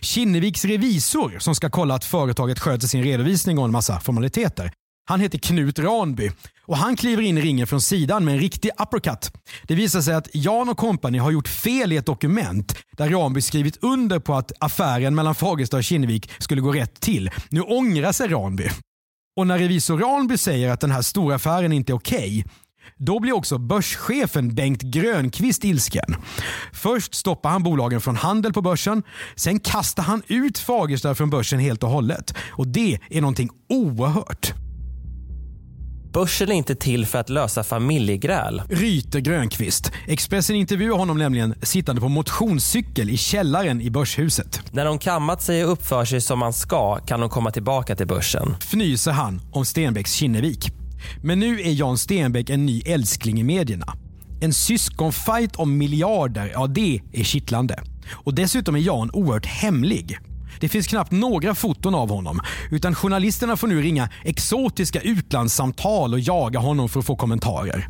Kinneviks 0.00 0.64
revisor 0.64 1.38
som 1.38 1.54
ska 1.54 1.70
kolla 1.70 1.94
att 1.94 2.04
företaget 2.04 2.58
sköter 2.58 2.86
sin 2.86 3.02
redovisning 3.02 3.58
och 3.58 3.64
en 3.64 3.72
massa 3.72 4.00
formaliteter. 4.00 4.72
Han 5.04 5.20
heter 5.20 5.38
Knut 5.38 5.78
Ranby 5.78 6.30
och 6.66 6.76
han 6.76 6.96
kliver 6.96 7.22
in 7.22 7.38
i 7.38 7.40
ringen 7.40 7.66
från 7.66 7.80
sidan 7.80 8.24
med 8.24 8.34
en 8.34 8.40
riktig 8.40 8.70
uppercut. 8.78 9.32
Det 9.62 9.74
visar 9.74 10.00
sig 10.00 10.14
att 10.14 10.28
Jan 10.32 10.68
och 10.68 10.76
kompani 10.76 11.18
har 11.18 11.30
gjort 11.30 11.48
fel 11.48 11.92
i 11.92 11.96
ett 11.96 12.06
dokument 12.06 12.76
där 12.96 13.08
Ranby 13.08 13.40
skrivit 13.40 13.78
under 13.82 14.18
på 14.18 14.34
att 14.34 14.52
affären 14.58 15.14
mellan 15.14 15.34
Fagersta 15.34 15.76
och 15.76 15.84
Kinnevik 15.84 16.30
skulle 16.38 16.60
gå 16.60 16.72
rätt 16.72 17.00
till. 17.00 17.30
Nu 17.48 17.60
ångrar 17.60 18.12
sig 18.12 18.28
Ranby. 18.28 18.68
Och 19.36 19.46
när 19.46 19.58
revisor 19.58 19.98
Ranby 19.98 20.38
säger 20.38 20.70
att 20.70 20.80
den 20.80 20.90
här 20.90 21.02
stora 21.02 21.34
affären 21.34 21.72
inte 21.72 21.92
är 21.92 21.94
okej 21.94 22.18
okay, 22.18 22.44
då 22.96 23.20
blir 23.20 23.32
också 23.32 23.58
börschefen 23.58 24.54
Bengt 24.54 24.82
Grönqvist 24.82 25.64
ilsken. 25.64 26.16
Först 26.72 27.14
stoppar 27.14 27.50
han 27.50 27.62
bolagen 27.62 28.00
från 28.00 28.16
handel 28.16 28.52
på 28.52 28.62
börsen. 28.62 29.02
Sen 29.36 29.60
kastar 29.60 30.02
han 30.02 30.22
ut 30.26 30.58
Fagersta 30.58 31.14
från 31.14 31.30
börsen 31.30 31.60
helt 31.60 31.82
och 31.82 31.90
hållet. 31.90 32.34
Och 32.50 32.68
Det 32.68 32.98
är 33.10 33.20
någonting 33.20 33.50
oerhört. 33.68 34.61
Börsen 36.12 36.48
är 36.48 36.54
inte 36.54 36.74
till 36.74 37.06
för 37.06 37.18
att 37.18 37.28
lösa 37.28 37.64
familjegräl. 37.64 38.62
Ryter 38.68 39.20
Grönqvist. 39.20 39.92
Expressen 40.06 40.56
intervjuar 40.56 40.98
honom 40.98 41.18
nämligen 41.18 41.54
sittande 41.62 42.00
på 42.00 42.08
motionscykel 42.08 43.10
i 43.10 43.16
källaren 43.16 43.80
i 43.80 43.90
börshuset. 43.90 44.60
När 44.70 44.84
de 44.84 44.98
kammat 44.98 45.42
sig 45.42 45.64
och 45.64 45.72
uppför 45.72 46.04
sig 46.04 46.20
som 46.20 46.38
man 46.38 46.52
ska 46.52 46.96
kan 46.96 47.20
de 47.20 47.30
komma 47.30 47.50
tillbaka 47.50 47.96
till 47.96 48.06
börsen. 48.06 48.56
Fnyser 48.60 49.12
han 49.12 49.40
om 49.52 49.64
Stenbecks 49.64 50.12
Kinnevik. 50.12 50.70
Men 51.22 51.38
nu 51.38 51.60
är 51.60 51.70
Jan 51.70 51.98
Stenbeck 51.98 52.50
en 52.50 52.66
ny 52.66 52.80
älskling 52.80 53.40
i 53.40 53.44
medierna. 53.44 53.94
En 54.40 54.52
syskonfight 54.52 55.56
om 55.56 55.78
miljarder, 55.78 56.50
ja 56.54 56.66
det 56.66 57.00
är 57.12 57.24
kittlande. 57.24 57.82
Och 58.12 58.34
dessutom 58.34 58.76
är 58.76 58.80
Jan 58.80 59.10
oerhört 59.12 59.46
hemlig. 59.46 60.18
Det 60.62 60.68
finns 60.68 60.86
knappt 60.86 61.12
några 61.12 61.54
foton 61.54 61.94
av 61.94 62.10
honom 62.10 62.40
utan 62.70 62.94
journalisterna 62.94 63.56
får 63.56 63.66
nu 63.66 63.82
ringa 63.82 64.08
exotiska 64.24 65.00
utlandssamtal 65.00 66.12
och 66.12 66.20
jaga 66.20 66.58
honom 66.58 66.88
för 66.88 67.00
att 67.00 67.06
få 67.06 67.16
kommentarer. 67.16 67.88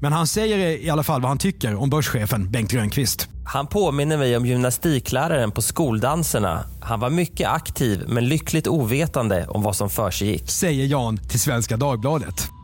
Men 0.00 0.12
han 0.12 0.26
säger 0.26 0.58
i 0.58 0.90
alla 0.90 1.02
fall 1.02 1.20
vad 1.20 1.28
han 1.28 1.38
tycker 1.38 1.74
om 1.74 1.90
börschefen 1.90 2.50
Bengt 2.50 2.70
Grönqvist. 2.70 3.28
Han 3.46 3.66
påminner 3.66 4.16
mig 4.16 4.36
om 4.36 4.46
gymnastikläraren 4.46 5.50
på 5.50 5.62
skoldanserna. 5.62 6.64
Han 6.82 7.00
var 7.00 7.10
mycket 7.10 7.48
aktiv 7.48 8.04
men 8.08 8.28
lyckligt 8.28 8.66
ovetande 8.66 9.46
om 9.48 9.62
vad 9.62 9.76
som 9.76 9.90
försiggick. 9.90 10.50
Säger 10.50 10.86
Jan 10.86 11.16
till 11.16 11.40
Svenska 11.40 11.76
Dagbladet. 11.76 12.55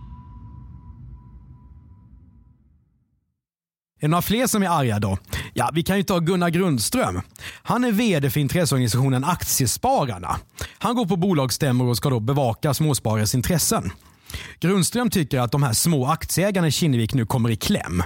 Det 4.06 4.08
några 4.08 4.22
fler 4.22 4.46
som 4.46 4.62
är 4.62 4.68
arga 4.68 4.98
då? 4.98 5.18
Ja, 5.54 5.70
vi 5.74 5.82
kan 5.82 5.96
ju 5.96 6.02
ta 6.02 6.18
Gunnar 6.18 6.50
Grundström. 6.50 7.20
Han 7.62 7.84
är 7.84 7.92
VD 7.92 8.30
för 8.30 8.40
intresseorganisationen 8.40 9.24
Aktiespararna. 9.24 10.36
Han 10.78 10.94
går 10.94 11.06
på 11.06 11.16
bolagsstämmor 11.16 11.88
och 11.88 11.96
ska 11.96 12.10
då 12.10 12.20
bevaka 12.20 12.74
småsparares 12.74 13.34
intressen. 13.34 13.90
Grundström 14.60 15.10
tycker 15.10 15.40
att 15.40 15.52
de 15.52 15.62
här 15.62 15.72
små 15.72 16.06
aktieägarna 16.06 16.68
i 16.68 16.72
Kinnevik 16.72 17.14
nu 17.14 17.26
kommer 17.26 17.50
i 17.50 17.56
kläm. 17.56 18.02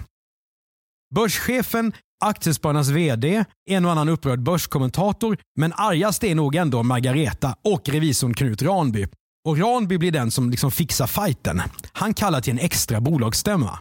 Börschefen, 1.14 1.92
Aktiespararnas 2.24 2.88
VD, 2.88 3.44
en 3.70 3.84
och 3.84 3.90
annan 3.90 4.08
upprörd 4.08 4.42
börskommentator, 4.42 5.38
men 5.58 5.72
argast 5.72 6.24
är 6.24 6.34
nog 6.34 6.54
ändå 6.54 6.82
Margareta 6.82 7.56
och 7.64 7.88
revisorn 7.88 8.34
Knut 8.34 8.62
Ranby. 8.62 9.06
Och 9.48 9.58
Ranby 9.58 9.98
blir 9.98 10.12
den 10.12 10.30
som 10.30 10.50
liksom 10.50 10.70
fixar 10.70 11.06
fighten. 11.06 11.62
Han 11.92 12.14
kallar 12.14 12.40
till 12.40 12.52
en 12.52 12.58
extra 12.58 13.00
bolagsstämma. 13.00 13.78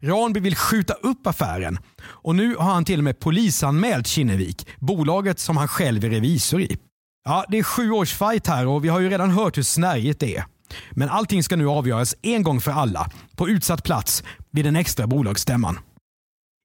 Ranby 0.00 0.40
vill 0.40 0.56
skjuta 0.56 0.94
upp 0.94 1.26
affären 1.26 1.78
och 2.02 2.34
nu 2.34 2.56
har 2.56 2.72
han 2.72 2.84
till 2.84 3.00
och 3.00 3.04
med 3.04 3.20
polisanmält 3.20 4.06
Kinnevik, 4.06 4.68
bolaget 4.78 5.38
som 5.38 5.56
han 5.56 5.68
själv 5.68 6.04
är 6.04 6.10
revisor 6.10 6.60
i. 6.60 6.76
Ja, 7.24 7.44
det 7.48 7.58
är 7.58 7.62
sju 7.62 7.90
års 7.90 8.14
fight 8.14 8.46
här 8.46 8.66
och 8.66 8.84
vi 8.84 8.88
har 8.88 9.00
ju 9.00 9.10
redan 9.10 9.30
hört 9.30 9.58
hur 9.58 9.62
snärjigt 9.62 10.20
det 10.20 10.36
är. 10.36 10.44
Men 10.90 11.08
allting 11.08 11.42
ska 11.42 11.56
nu 11.56 11.68
avgöras 11.68 12.14
en 12.22 12.42
gång 12.42 12.60
för 12.60 12.72
alla 12.72 13.10
på 13.36 13.48
utsatt 13.48 13.84
plats 13.84 14.24
vid 14.50 14.64
den 14.64 14.76
extra 14.76 15.06
bolagsstämman. 15.06 15.78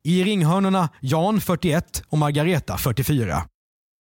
I 0.04 0.24
ringhörnorna 0.24 0.90
Jan 1.00 1.42
41 1.42 2.04
och 2.10 2.18
Margareta 2.18 2.78
44. 2.78 3.44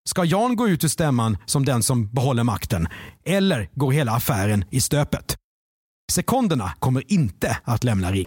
Ska 0.08 0.24
Jan 0.24 0.56
gå 0.56 0.68
ut 0.68 0.84
ur 0.84 0.88
stämman 0.88 1.36
som 1.46 1.64
den 1.64 1.82
som 1.82 2.10
behåller 2.10 2.44
makten 2.44 2.88
eller 3.24 3.68
går 3.74 3.92
hela 3.92 4.12
affären 4.12 4.64
i 4.70 4.80
stöpet? 4.80 5.36
Sekonderna 6.12 6.72
kommer 6.78 7.12
inte 7.12 7.58
att 7.64 7.84
lämna 7.84 8.12
ring. 8.12 8.26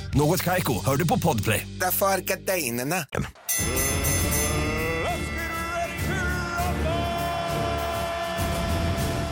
Något 0.13 0.43
Kaiko, 0.43 0.85
hör 0.85 0.95
du 0.95 1.07
på 1.07 1.19
Podplay. 1.19 1.67
Därför 1.79 2.05
är 2.05 2.17
gardinerna. 2.17 3.05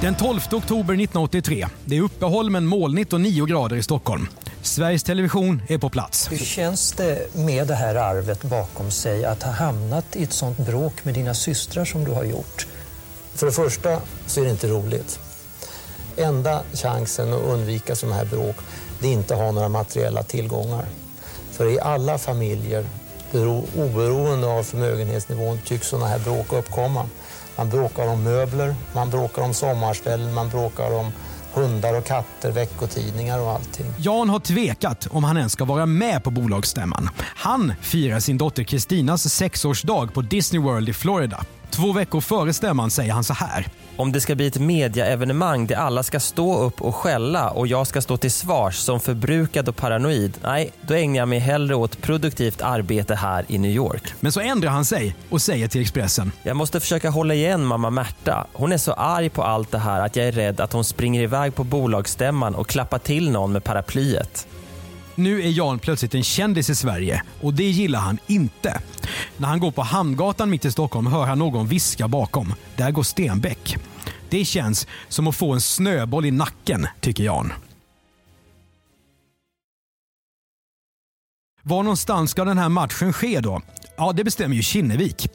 Den 0.01 0.15
12 0.15 0.39
oktober 0.51 0.93
1983. 0.93 1.67
Det 1.86 1.98
är 1.98 2.01
uppehåll 2.01 2.50
men 2.50 2.65
molnigt 2.65 3.13
och 3.13 3.21
9 3.21 3.45
grader 3.45 3.75
i 3.75 3.83
Stockholm. 3.83 4.27
Sveriges 4.62 5.03
Television 5.03 5.62
är 5.67 5.77
på 5.77 5.89
plats. 5.89 6.31
Hur 6.31 6.38
känns 6.38 6.91
det 6.91 7.36
med 7.36 7.67
det 7.67 7.75
här 7.75 7.95
arvet 7.95 8.43
bakom 8.43 8.91
sig 8.91 9.25
att 9.25 9.43
ha 9.43 9.51
hamnat 9.51 10.15
i 10.15 10.24
ett 10.24 10.33
sånt 10.33 10.57
bråk 10.57 11.05
med 11.05 11.13
dina 11.13 11.33
systrar 11.33 11.86
som 11.86 12.03
du 12.03 12.12
har 12.12 12.24
gjort? 12.24 12.67
För 13.33 13.45
det 13.45 13.51
första 13.51 14.01
så 14.27 14.39
är 14.39 14.45
det 14.45 14.51
inte 14.51 14.67
roligt. 14.67 15.19
Enda 16.17 16.63
chansen 16.74 17.33
att 17.33 17.41
undvika 17.41 17.95
sådana 17.95 18.15
här 18.15 18.25
bråk 18.25 18.55
det 19.00 19.08
inte 19.08 19.36
har 19.36 19.51
några 19.51 19.70
materiella 19.70 20.24
tillgångar. 20.24 20.86
För 21.51 21.65
i 21.65 21.79
alla 21.79 22.18
familjer, 22.18 22.86
oberoende 23.75 24.48
av 24.48 24.63
förmögenhetsnivån, 24.63 25.60
tycks 25.65 25.88
sådana 25.88 26.08
här 26.08 26.20
bråk 26.20 26.53
uppkomma. 26.53 27.06
Man 27.56 27.70
bråkar 27.70 28.08
om 28.08 28.24
möbler, 28.24 28.75
man 28.94 29.10
bråkar 29.10 29.41
om 29.41 29.53
sommarställen, 29.53 30.34
man 30.34 30.50
bråkar 30.50 30.91
om 30.91 31.12
hundar 31.53 31.98
och 31.98 32.06
katter, 32.06 32.51
veckotidningar 32.51 33.39
och 33.39 33.51
allting. 33.51 33.86
Jan 33.98 34.29
har 34.29 34.39
tvekat 34.39 35.08
om 35.12 35.24
han 35.24 35.38
ens 35.38 35.53
ska 35.53 35.65
vara 35.65 35.86
med 35.86 36.24
på 36.24 36.32
bolagsstämman. 36.32 37.10
Han 37.20 37.74
firar 37.82 38.20
sin 38.20 38.38
dotter 38.38 38.63
Kristinas 38.63 39.34
sexårsdag 39.34 40.13
på 40.13 40.22
Disney 40.22 40.62
World 40.62 40.89
i 40.89 40.94
Florida. 40.94 41.46
Två 41.69 41.91
veckor 41.91 42.21
före 42.21 42.53
stämman 42.53 42.91
säger 42.91 43.13
han 43.13 43.23
så 43.23 43.33
här. 43.33 43.67
Om 43.95 44.11
det 44.11 44.21
ska 44.21 44.35
bli 44.35 44.47
ett 44.47 44.59
mediaevenemang 44.59 45.67
där 45.67 45.75
alla 45.75 46.03
ska 46.03 46.19
stå 46.19 46.57
upp 46.63 46.81
och 46.81 46.95
skälla 46.95 47.49
och 47.49 47.67
jag 47.67 47.88
ska 47.88 48.01
stå 48.01 48.17
till 48.17 48.31
svars 48.31 48.75
som 48.75 48.99
förbrukad 48.99 49.69
och 49.69 49.75
paranoid, 49.75 50.38
nej, 50.43 50.71
då 50.81 50.93
ägnar 50.93 51.17
jag 51.17 51.27
mig 51.27 51.39
hellre 51.39 51.75
åt 51.75 52.01
produktivt 52.01 52.61
arbete 52.61 53.15
här 53.15 53.45
i 53.47 53.57
New 53.57 53.71
York. 53.71 54.13
Men 54.19 54.31
så 54.31 54.39
ändrar 54.39 54.71
han 54.71 54.85
sig 54.85 55.15
och 55.29 55.41
säger 55.41 55.67
till 55.67 55.81
Expressen. 55.81 56.31
Jag 56.43 56.57
måste 56.57 56.79
försöka 56.79 57.09
hålla 57.09 57.33
igen 57.33 57.65
mamma 57.65 57.89
Märta. 57.89 58.47
Hon 58.53 58.71
är 58.71 58.77
så 58.77 58.93
arg 58.93 59.29
på 59.29 59.43
allt 59.43 59.71
det 59.71 59.79
här 59.79 60.05
att 60.05 60.15
jag 60.15 60.27
är 60.27 60.31
rädd 60.31 60.61
att 60.61 60.73
hon 60.73 60.83
springer 60.83 61.21
iväg 61.21 61.55
på 61.55 61.63
bolagsstämman 61.63 62.55
och 62.55 62.67
klappar 62.67 62.99
till 62.99 63.31
någon 63.31 63.51
med 63.51 63.63
paraplyet. 63.63 64.47
Nu 65.15 65.41
är 65.41 65.49
Jan 65.49 65.79
plötsligt 65.79 66.15
en 66.15 66.23
kändis 66.23 66.69
i 66.69 66.75
Sverige 66.75 67.23
och 67.41 67.53
det 67.53 67.63
gillar 67.63 67.99
han 67.99 68.17
inte. 68.27 68.81
När 69.39 69.48
han 69.48 69.60
går 69.60 69.72
på 69.72 69.81
Hamngatan 69.81 70.50
mitt 70.50 70.65
i 70.65 70.72
Stockholm 70.72 71.08
hör 71.08 71.25
han 71.25 71.39
någon 71.39 71.67
viska 71.67 72.08
bakom. 72.08 72.53
Där 72.75 72.91
går 72.91 73.03
Stenbeck. 73.03 73.77
Det 74.29 74.46
känns 74.46 74.88
som 75.08 75.27
att 75.27 75.36
få 75.36 75.53
en 75.53 75.62
snöboll 75.62 76.25
i 76.25 76.31
nacken, 76.31 76.88
tycker 77.00 77.24
Jan. 77.24 77.53
Var 81.63 81.84
någonstans 81.84 82.31
ska 82.31 82.46
den 82.46 82.58
här 82.58 82.69
matchen 82.69 83.13
ske 83.13 83.39
då? 83.39 83.62
Ja, 83.98 84.12
det 84.12 84.24
bestämmer 84.24 84.55
ju 84.55 84.62
Kinnevik. 84.62 85.27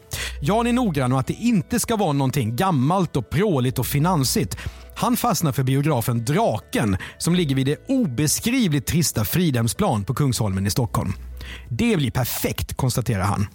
Jan 0.43 0.67
är 0.67 0.73
noggrann 0.73 1.11
med 1.11 1.19
att 1.19 1.27
det 1.27 1.35
inte 1.35 1.81
ska 1.81 1.97
vara 1.97 2.13
någonting 2.13 2.57
gammalt 2.57 3.17
och 3.17 3.31
pråligt 3.31 3.79
och 3.79 3.87
finansigt. 3.87 4.57
Han 4.97 5.17
fastnar 5.17 5.53
för 5.53 5.63
biografen 5.63 6.25
Draken 6.25 6.97
som 7.19 7.35
ligger 7.35 7.57
vid 7.57 7.67
det 7.67 7.89
obeskrivligt 7.89 8.87
trista 8.87 9.25
Fridhemsplan 9.25 10.05
på 10.05 10.15
Kungsholmen 10.15 10.67
i 10.67 10.71
Stockholm. 10.71 11.13
Det 11.69 11.97
blir 11.97 12.11
perfekt, 12.11 12.77
konstaterar 12.77 13.23
han. 13.23 13.47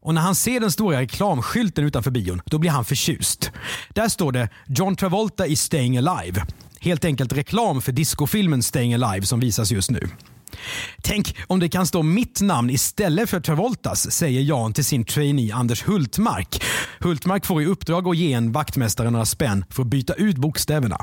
Och 0.00 0.14
när 0.14 0.20
han 0.20 0.34
ser 0.34 0.60
den 0.60 0.72
stora 0.72 1.00
reklamskylten 1.00 1.84
utanför 1.84 2.10
bion, 2.10 2.42
då 2.44 2.58
blir 2.58 2.70
han 2.70 2.84
förtjust. 2.84 3.50
Där 3.94 4.08
står 4.08 4.32
det 4.32 4.48
John 4.66 4.96
Travolta 4.96 5.46
i 5.46 5.56
Staying 5.56 5.98
Alive. 5.98 6.46
Helt 6.80 7.04
enkelt 7.04 7.32
reklam 7.32 7.82
för 7.82 7.92
discofilmen 7.92 8.62
Staying 8.62 8.94
Alive 8.94 9.26
som 9.26 9.40
visas 9.40 9.70
just 9.70 9.90
nu. 9.90 10.08
Tänk 11.02 11.36
om 11.46 11.60
det 11.60 11.68
kan 11.68 11.86
stå 11.86 12.02
mitt 12.02 12.40
namn 12.40 12.70
istället 12.70 13.30
för 13.30 13.40
Travoltas, 13.40 14.10
säger 14.10 14.40
Jan 14.40 14.72
till 14.72 14.84
sin 14.84 15.04
trainee 15.04 15.54
Anders 15.54 15.88
Hultmark. 15.88 16.62
Hultmark 17.00 17.46
får 17.46 17.62
i 17.62 17.66
uppdrag 17.66 18.08
att 18.08 18.16
ge 18.16 18.32
en 18.32 18.52
vaktmästare 18.52 19.10
några 19.10 19.24
spänn 19.24 19.64
för 19.70 19.82
att 19.82 19.88
byta 19.88 20.14
ut 20.14 20.36
bokstäverna. 20.36 20.96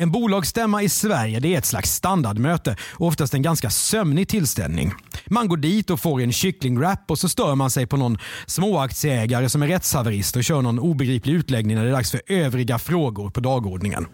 En 0.00 0.10
bolagsstämma 0.10 0.82
i 0.82 0.88
Sverige 0.88 1.40
det 1.40 1.54
är 1.54 1.58
ett 1.58 1.66
slags 1.66 1.94
standardmöte 1.94 2.76
och 2.92 3.06
oftast 3.06 3.34
en 3.34 3.42
ganska 3.42 3.70
sömnig 3.70 4.28
tillställning. 4.28 4.92
Man 5.26 5.48
går 5.48 5.56
dit 5.56 5.90
och 5.90 6.00
får 6.00 6.20
en 6.20 6.32
kycklingwrap 6.32 7.10
och 7.10 7.18
så 7.18 7.28
stör 7.28 7.54
man 7.54 7.70
sig 7.70 7.86
på 7.86 7.96
någon 7.96 8.18
småaktieägare 8.46 9.48
som 9.48 9.62
är 9.62 9.66
rättshaverist 9.66 10.36
och 10.36 10.44
kör 10.44 10.62
någon 10.62 10.78
obegriplig 10.78 11.34
utläggning 11.34 11.76
när 11.76 11.84
det 11.84 11.90
är 11.90 11.94
dags 11.94 12.10
för 12.10 12.20
övriga 12.26 12.78
frågor 12.78 13.30
på 13.30 13.40
dagordningen. 13.40 14.06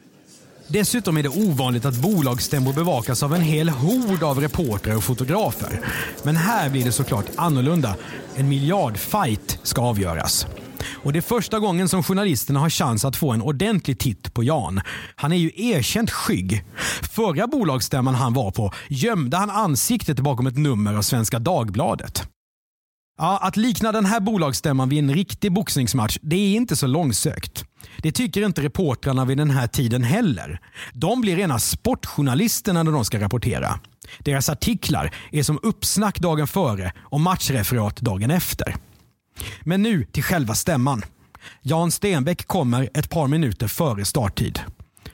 Dessutom 0.68 1.16
är 1.16 1.22
det 1.22 1.28
ovanligt 1.28 1.84
att 1.84 1.96
bolagsstämmor 1.96 2.72
bevakas 2.72 3.22
av 3.22 3.34
en 3.34 3.42
hel 3.42 3.68
hord 3.68 4.22
av 4.22 4.40
reportrar 4.40 4.96
och 4.96 5.04
fotografer. 5.04 5.80
Men 6.22 6.36
här 6.36 6.70
blir 6.70 6.84
det 6.84 6.92
såklart 6.92 7.26
annorlunda. 7.36 7.96
En 8.36 8.48
miljardfight 8.48 9.58
ska 9.62 9.82
avgöras. 9.82 10.46
Och 10.94 11.12
det 11.12 11.18
är 11.18 11.20
första 11.20 11.58
gången 11.58 11.88
som 11.88 12.02
journalisterna 12.02 12.60
har 12.60 12.70
chans 12.70 13.04
att 13.04 13.16
få 13.16 13.32
en 13.32 13.42
ordentlig 13.42 13.98
titt 13.98 14.34
på 14.34 14.44
Jan. 14.44 14.80
Han 15.16 15.32
är 15.32 15.36
ju 15.36 15.50
erkänt 15.54 16.10
skygg. 16.10 16.64
Förra 17.10 17.46
bolagsstämman 17.46 18.14
han 18.14 18.34
var 18.34 18.50
på 18.50 18.72
gömde 18.88 19.36
han 19.36 19.50
ansiktet 19.50 20.20
bakom 20.20 20.46
ett 20.46 20.58
nummer 20.58 20.94
av 20.94 21.02
Svenska 21.02 21.38
Dagbladet. 21.38 22.28
Ja, 23.18 23.38
att 23.42 23.56
likna 23.56 23.92
den 23.92 24.04
här 24.04 24.20
bolagsstämman 24.20 24.88
vid 24.88 24.98
en 24.98 25.14
riktig 25.14 25.52
boxningsmatch, 25.52 26.18
det 26.22 26.36
är 26.36 26.56
inte 26.56 26.76
så 26.76 26.86
långsökt. 26.86 27.64
Det 28.02 28.12
tycker 28.12 28.46
inte 28.46 28.62
reportrarna 28.62 29.24
vid 29.24 29.38
den 29.38 29.50
här 29.50 29.66
tiden 29.66 30.02
heller. 30.02 30.60
De 30.92 31.20
blir 31.20 31.36
rena 31.36 31.58
sportjournalisterna 31.58 32.82
när 32.82 32.92
de 32.92 33.04
ska 33.04 33.20
rapportera. 33.20 33.80
Deras 34.18 34.48
artiklar 34.48 35.14
är 35.32 35.42
som 35.42 35.58
uppsnack 35.62 36.18
dagen 36.18 36.46
före 36.46 36.92
och 36.98 37.20
matchreferat 37.20 37.96
dagen 37.96 38.30
efter. 38.30 38.76
Men 39.62 39.82
nu 39.82 40.04
till 40.04 40.22
själva 40.22 40.54
stämman. 40.54 41.02
Jan 41.62 41.90
Stenbeck 41.90 42.46
kommer 42.46 42.90
ett 42.94 43.10
par 43.10 43.28
minuter 43.28 43.68
före 43.68 44.04
starttid. 44.04 44.60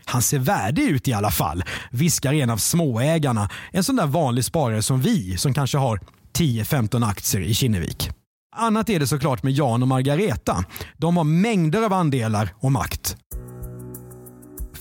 Han 0.04 0.22
ser 0.22 0.38
värdig 0.38 0.82
ut 0.82 1.08
i 1.08 1.12
alla 1.12 1.30
fall, 1.30 1.64
viskar 1.90 2.32
en 2.32 2.50
av 2.50 2.56
småägarna. 2.56 3.50
En 3.70 3.84
sån 3.84 3.96
där 3.96 4.06
vanlig 4.06 4.44
sparare 4.44 4.82
som 4.82 5.00
vi 5.00 5.36
som 5.36 5.54
kanske 5.54 5.78
har 5.78 6.00
10-15 6.38 7.08
aktier 7.08 7.42
i 7.42 7.54
Kinnevik. 7.54 8.10
Annat 8.56 8.90
är 8.90 9.00
det 9.00 9.06
såklart 9.06 9.42
med 9.42 9.52
Jan 9.52 9.82
och 9.82 9.88
Margareta. 9.88 10.64
De 10.96 11.16
har 11.16 11.24
mängder 11.24 11.82
av 11.82 11.92
andelar 11.92 12.54
och 12.58 12.72
makt. 12.72 13.16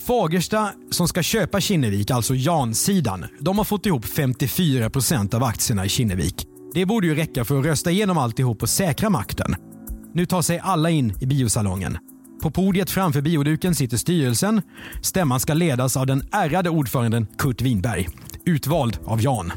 Fagersta 0.07 0.71
som 0.91 1.07
ska 1.07 1.23
köpa 1.23 1.61
Kinnevik, 1.61 2.11
alltså 2.11 2.35
Jan-sidan, 2.35 3.25
de 3.39 3.57
har 3.57 3.65
fått 3.65 3.85
ihop 3.85 4.05
54% 4.05 5.35
av 5.35 5.43
aktierna 5.43 5.85
i 5.85 5.89
Kinnevik. 5.89 6.47
Det 6.73 6.85
borde 6.85 7.07
ju 7.07 7.15
räcka 7.15 7.45
för 7.45 7.59
att 7.59 7.65
rösta 7.65 7.91
igenom 7.91 8.17
alltihop 8.17 8.63
och 8.63 8.69
säkra 8.69 9.09
makten. 9.09 9.55
Nu 10.13 10.25
tar 10.25 10.41
sig 10.41 10.59
alla 10.59 10.89
in 10.89 11.13
i 11.19 11.25
biosalongen. 11.25 11.97
På 12.41 12.51
podiet 12.51 12.89
framför 12.89 13.21
bioduken 13.21 13.75
sitter 13.75 13.97
styrelsen. 13.97 14.61
Stämman 15.01 15.39
ska 15.39 15.53
ledas 15.53 15.97
av 15.97 16.05
den 16.05 16.23
ärrade 16.31 16.69
ordföranden 16.69 17.27
Kurt 17.37 17.61
Winberg, 17.61 18.09
utvald 18.45 18.97
av 19.05 19.21
Jan. 19.21 19.51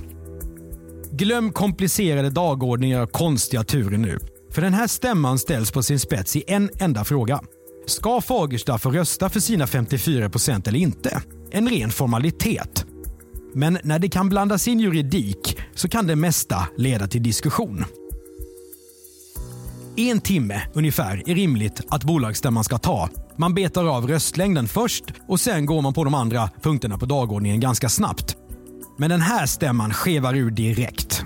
Glöm 1.12 1.52
komplicerade 1.52 2.30
dagordningar 2.30 3.02
och 3.02 3.12
konstiga 3.12 3.64
turer 3.64 3.98
nu. 3.98 4.18
För 4.50 4.62
den 4.62 4.74
här 4.74 4.86
stämman 4.86 5.38
ställs 5.38 5.70
på 5.70 5.82
sin 5.82 6.00
spets 6.00 6.36
i 6.36 6.44
en 6.46 6.70
enda 6.80 7.04
fråga. 7.04 7.40
Ska 7.86 8.20
Fagersta 8.20 8.78
få 8.78 8.90
rösta 8.90 9.28
för 9.28 9.40
sina 9.40 9.66
54 9.66 10.30
procent 10.30 10.68
eller 10.68 10.78
inte? 10.78 11.22
En 11.50 11.68
ren 11.68 11.90
formalitet. 11.90 12.83
Men 13.54 13.78
när 13.82 13.98
det 13.98 14.08
kan 14.08 14.28
blandas 14.28 14.68
in 14.68 14.80
juridik 14.80 15.58
så 15.74 15.88
kan 15.88 16.06
det 16.06 16.16
mesta 16.16 16.68
leda 16.76 17.06
till 17.06 17.22
diskussion. 17.22 17.84
En 19.96 20.20
timme 20.20 20.62
ungefär 20.72 21.22
är 21.26 21.34
rimligt 21.34 21.80
att 21.88 22.04
bolagsstämman 22.04 22.64
ska 22.64 22.78
ta. 22.78 23.08
Man 23.36 23.54
betar 23.54 23.84
av 23.84 24.08
röstlängden 24.08 24.68
först 24.68 25.04
och 25.28 25.40
sen 25.40 25.66
går 25.66 25.82
man 25.82 25.94
på 25.94 26.04
de 26.04 26.14
andra 26.14 26.50
punkterna 26.62 26.98
på 26.98 27.06
dagordningen 27.06 27.60
ganska 27.60 27.88
snabbt. 27.88 28.36
Men 28.98 29.10
den 29.10 29.20
här 29.20 29.46
stämman 29.46 29.92
skevar 29.92 30.34
ur 30.34 30.50
direkt. 30.50 31.24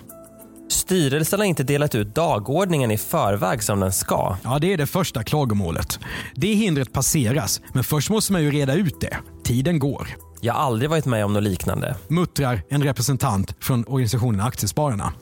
Styrelsen 0.68 1.38
har 1.38 1.46
inte 1.46 1.62
delat 1.62 1.94
ut 1.94 2.14
dagordningen 2.14 2.90
i 2.90 2.98
förväg 2.98 3.62
som 3.62 3.80
den 3.80 3.92
ska. 3.92 4.36
Ja, 4.44 4.58
det 4.58 4.72
är 4.72 4.76
det 4.76 4.86
första 4.86 5.24
klagomålet. 5.24 5.98
Det 6.34 6.54
hindret 6.54 6.92
passeras, 6.92 7.60
men 7.72 7.84
först 7.84 8.10
måste 8.10 8.32
man 8.32 8.42
ju 8.42 8.50
reda 8.50 8.74
ut 8.74 9.00
det. 9.00 9.16
Tiden 9.44 9.78
går. 9.78 10.27
Jag 10.40 10.55
har 10.55 10.61
aldrig 10.61 10.90
varit 10.90 11.05
med 11.05 11.24
om 11.24 11.33
något 11.33 11.42
liknande. 11.42 11.96
Muttrar 12.09 12.62
en 12.68 12.83
representant 12.83 13.55
från 13.61 13.85
organisationen 13.87 14.40
Aktiespararna. 14.40 15.12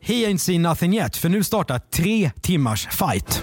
He 0.00 0.14
ain't 0.14 0.38
seen 0.38 0.62
nothing 0.62 0.96
yet, 0.96 1.16
för 1.16 1.28
nu 1.28 1.44
startar 1.44 1.78
tre 1.78 2.30
timmars 2.40 2.86
fight. 2.86 3.42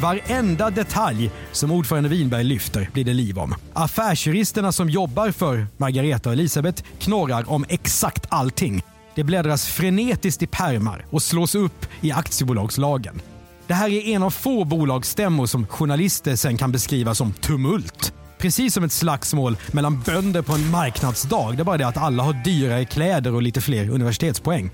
Varenda 0.00 0.70
detalj 0.70 1.30
som 1.52 1.70
ordförande 1.70 2.08
Winberg 2.08 2.44
lyfter 2.44 2.90
blir 2.92 3.04
det 3.04 3.14
liv 3.14 3.38
om. 3.38 3.54
Affärsjuristerna 3.72 4.72
som 4.72 4.90
jobbar 4.90 5.30
för 5.30 5.66
Margareta 5.76 6.28
och 6.28 6.32
Elisabeth 6.32 6.82
knorrar 6.98 7.50
om 7.50 7.64
exakt 7.68 8.26
allting. 8.28 8.82
Det 9.14 9.24
bläddras 9.24 9.66
frenetiskt 9.66 10.42
i 10.42 10.46
permar 10.46 11.06
och 11.10 11.22
slås 11.22 11.54
upp 11.54 11.86
i 12.00 12.12
aktiebolagslagen. 12.12 13.20
Det 13.66 13.74
här 13.74 13.90
är 13.90 14.14
en 14.14 14.22
av 14.22 14.30
få 14.30 14.64
bolagsstämmor 14.64 15.46
som 15.46 15.66
journalister 15.66 16.36
sen 16.36 16.56
kan 16.56 16.72
beskriva 16.72 17.14
som 17.14 17.32
tumult. 17.32 18.12
Precis 18.42 18.74
som 18.74 18.84
ett 18.84 18.92
slagsmål 18.92 19.56
mellan 19.72 20.00
bönder 20.00 20.42
på 20.42 20.52
en 20.52 20.70
marknadsdag. 20.70 21.56
Det 21.56 21.62
är 21.62 21.64
bara 21.64 21.76
det 21.76 21.86
att 21.86 21.96
alla 21.96 22.22
har 22.22 22.32
dyrare 22.32 22.84
kläder 22.84 23.34
och 23.34 23.42
lite 23.42 23.60
fler 23.60 23.88
universitetspoäng. 23.88 24.70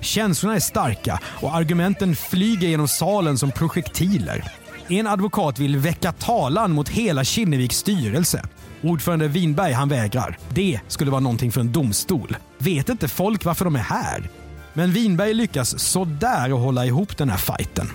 Känslorna 0.00 0.56
är 0.56 0.60
starka 0.60 1.20
och 1.24 1.54
argumenten 1.54 2.16
flyger 2.16 2.68
genom 2.68 2.88
salen 2.88 3.38
som 3.38 3.50
projektiler. 3.50 4.52
En 4.88 5.06
advokat 5.06 5.58
vill 5.58 5.76
väcka 5.76 6.12
talan 6.12 6.72
mot 6.72 6.88
hela 6.88 7.24
Kinneviks 7.24 7.76
styrelse. 7.76 8.42
Ordförande 8.82 9.28
Winberg 9.28 9.72
han 9.72 9.88
vägrar. 9.88 10.38
Det 10.48 10.80
skulle 10.88 11.10
vara 11.10 11.20
någonting 11.20 11.52
för 11.52 11.60
en 11.60 11.72
domstol. 11.72 12.36
Vet 12.58 12.88
inte 12.88 13.08
folk 13.08 13.44
varför 13.44 13.64
de 13.64 13.76
är 13.76 13.80
här? 13.80 14.30
Men 14.72 14.92
Winberg 14.92 15.34
lyckas 15.34 15.78
sådär 15.78 16.52
att 16.54 16.60
hålla 16.60 16.86
ihop 16.86 17.16
den 17.16 17.30
här 17.30 17.38
fighten. 17.38 17.90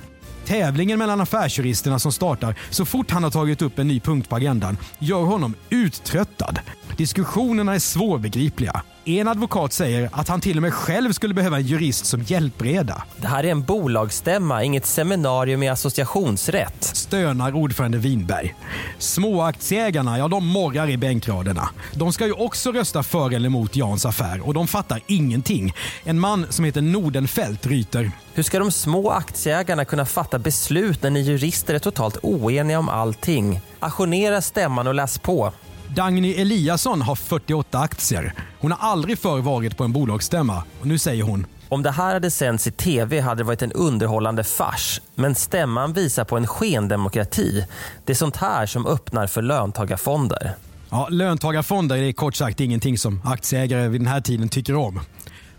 Tävlingen 0.50 1.00
mellan 1.00 1.22
affärsjuristerna 1.22 2.00
som 2.00 2.12
startar 2.12 2.56
så 2.70 2.86
fort 2.86 3.12
han 3.12 3.24
har 3.24 3.32
tagit 3.32 3.62
upp 3.62 3.80
en 3.80 3.88
ny 3.88 4.00
punkt 4.00 4.30
på 4.30 4.36
agendan 4.36 4.78
gör 5.00 5.22
honom 5.22 5.56
uttröttad. 5.70 6.60
Diskussionerna 6.98 7.76
är 7.76 7.80
svårbegripliga. 7.80 8.82
En 9.18 9.28
advokat 9.28 9.74
säger 9.74 10.10
att 10.14 10.28
han 10.28 10.42
till 10.42 10.58
och 10.58 10.62
med 10.62 10.74
själv 10.74 11.12
skulle 11.14 11.34
behöva 11.34 11.58
en 11.58 11.64
jurist 11.64 12.06
som 12.06 12.22
hjälpreda. 12.22 13.04
Det 13.18 13.28
här 13.28 13.44
är 13.44 13.52
en 13.52 13.64
bolagsstämma, 13.64 14.64
inget 14.64 14.86
seminarium 14.86 15.64
i 15.64 15.70
associationsrätt. 15.70 16.84
Stönar 16.84 17.56
ordförande 17.56 17.98
Winberg. 17.98 18.56
Småaktieägarna, 18.98 20.18
ja 20.18 20.28
de 20.28 20.48
morrar 20.48 20.90
i 20.90 20.98
bänkraderna. 20.98 21.70
De 21.94 22.14
ska 22.14 22.26
ju 22.26 22.34
också 22.34 22.72
rösta 22.72 23.04
för 23.04 23.34
eller 23.34 23.48
emot 23.48 23.76
Jans 23.76 24.06
affär 24.06 24.48
och 24.48 24.54
de 24.54 24.68
fattar 24.68 25.02
ingenting. 25.08 25.74
En 26.04 26.20
man 26.20 26.46
som 26.50 26.66
heter 26.66 26.82
Nordenfelt 26.82 27.66
ryter. 27.66 28.12
Hur 28.34 28.44
ska 28.44 28.60
de 28.60 28.72
små 28.72 29.10
aktieägarna 29.10 29.86
kunna 29.86 30.06
fatta 30.06 30.40
beslut 30.40 31.04
när 31.04 31.10
ni 31.10 31.20
jurister 31.20 31.74
är 31.74 31.80
totalt 31.80 32.18
oeniga 32.22 32.80
om 32.80 32.90
allting? 32.90 33.62
Ajournera 33.80 34.42
stämman 34.42 34.88
och 34.88 34.96
läs 34.96 35.18
på. 35.18 35.54
Dagny 35.96 36.34
Eliasson 36.34 37.02
har 37.02 37.16
48 37.16 37.80
aktier. 37.80 38.34
Hon 38.60 38.72
har 38.72 38.90
aldrig 38.90 39.20
förr 39.20 39.40
varit 39.40 39.78
på 39.78 39.84
en 39.84 39.94
bolagsstämma 39.94 40.64
och 40.80 40.88
nu 40.88 40.98
säger 40.98 41.24
hon 41.24 41.46
Om 41.70 41.84
det 41.84 41.92
här 41.92 42.14
hade 42.14 42.32
sänts 42.32 42.68
i 42.68 42.72
tv 42.72 43.20
hade 43.20 43.40
det 43.40 43.44
varit 43.44 43.62
en 43.62 43.72
underhållande 43.72 44.44
fars. 44.44 45.02
Men 45.16 45.36
stämman 45.36 45.94
visar 45.94 46.24
på 46.24 46.38
en 46.38 46.48
skendemokrati. 46.48 47.66
Det 48.06 48.14
är 48.14 48.16
sånt 48.16 48.36
här 48.36 48.66
som 48.66 48.86
öppnar 48.86 49.28
för 49.28 49.42
löntagarfonder. 49.42 50.54
Ja, 50.90 51.08
löntagarfonder 51.10 51.98
är 51.98 52.12
kort 52.12 52.36
sagt 52.36 52.60
ingenting 52.60 52.98
som 52.98 53.22
aktieägare 53.26 53.88
vid 53.88 54.02
den 54.02 54.08
här 54.08 54.22
tiden 54.22 54.50
tycker 54.50 54.76
om. 54.76 55.00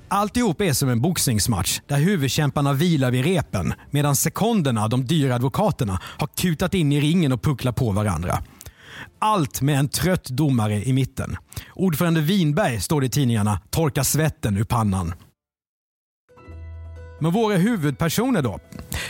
Alltihop 0.09 0.61
är 0.61 0.73
som 0.73 0.89
en 0.89 1.01
boxningsmatch 1.01 1.81
där 1.87 1.97
huvudkämparna 1.97 2.73
vilar 2.73 3.11
vid 3.11 3.25
repen 3.25 3.75
medan 3.91 4.17
sekonderna, 4.17 4.89
de 4.89 5.05
dyra 5.05 5.35
advokaterna, 5.35 6.01
har 6.03 6.27
kutat 6.27 6.75
in 6.75 6.93
i 6.93 7.01
ringen 7.01 7.33
och 7.33 7.43
pucklar 7.43 7.73
på 7.73 7.91
varandra. 7.91 8.43
Allt 9.21 9.61
med 9.61 9.79
en 9.79 9.89
trött 9.89 10.25
domare 10.25 10.85
i 10.85 10.93
mitten. 10.93 11.37
Ordförande 11.75 12.21
Winberg, 12.21 12.81
står 12.81 13.01
det 13.01 13.07
i 13.07 13.11
tidningarna, 13.11 13.61
torkar 13.71 14.03
svetten 14.03 14.57
ur 14.57 14.65
pannan. 14.65 15.15
Men 17.21 17.33
våra 17.33 17.57
huvudpersoner 17.57 18.43
då? 18.43 18.59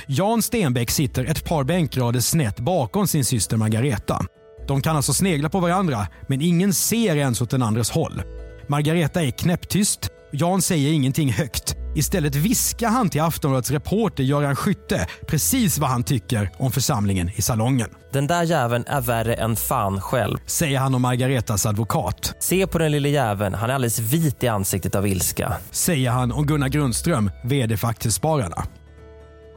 Jan 0.06 0.42
Stenbeck 0.42 0.90
sitter 0.90 1.24
ett 1.24 1.44
par 1.44 1.64
bänkrader 1.64 2.20
snett 2.20 2.60
bakom 2.60 3.06
sin 3.06 3.24
syster 3.24 3.56
Margareta. 3.56 4.24
De 4.68 4.82
kan 4.82 4.96
alltså 4.96 5.12
snegla 5.12 5.48
på 5.48 5.60
varandra, 5.60 6.06
men 6.28 6.40
ingen 6.40 6.74
ser 6.74 7.16
ens 7.16 7.40
åt 7.42 7.50
den 7.50 7.62
andres 7.62 7.90
håll. 7.90 8.22
Margareta 8.68 9.24
är 9.24 9.30
knäpptyst. 9.30 10.10
Jan 10.32 10.62
säger 10.62 10.92
ingenting 10.92 11.32
högt. 11.32 11.76
Istället 11.94 12.34
viskar 12.34 12.88
han 12.88 13.10
till 13.10 13.20
Aftonbladets 13.20 13.70
reporter 13.70 14.24
Göran 14.24 14.56
Skytte 14.56 15.06
precis 15.26 15.78
vad 15.78 15.90
han 15.90 16.02
tycker 16.02 16.50
om 16.58 16.72
församlingen 16.72 17.30
i 17.34 17.42
salongen. 17.42 17.88
Den 18.12 18.26
där 18.26 18.42
jäveln 18.42 18.84
är 18.86 19.00
värre 19.00 19.34
än 19.34 19.56
fan 19.56 20.00
själv. 20.00 20.38
Säger 20.46 20.78
han 20.78 20.94
om 20.94 21.02
Margaretas 21.02 21.66
advokat. 21.66 22.34
Se 22.38 22.66
på 22.66 22.78
den 22.78 22.92
lille 22.92 23.08
jäveln, 23.08 23.54
han 23.54 23.70
är 23.70 23.74
alldeles 23.74 23.98
vit 23.98 24.44
i 24.44 24.48
ansiktet 24.48 24.94
av 24.94 25.06
ilska. 25.06 25.52
Säger 25.70 26.10
han 26.10 26.32
om 26.32 26.46
Gunnar 26.46 26.68
Grundström, 26.68 27.30
VD 27.44 27.76
för 27.76 27.88
Aktiespararna. 27.88 28.64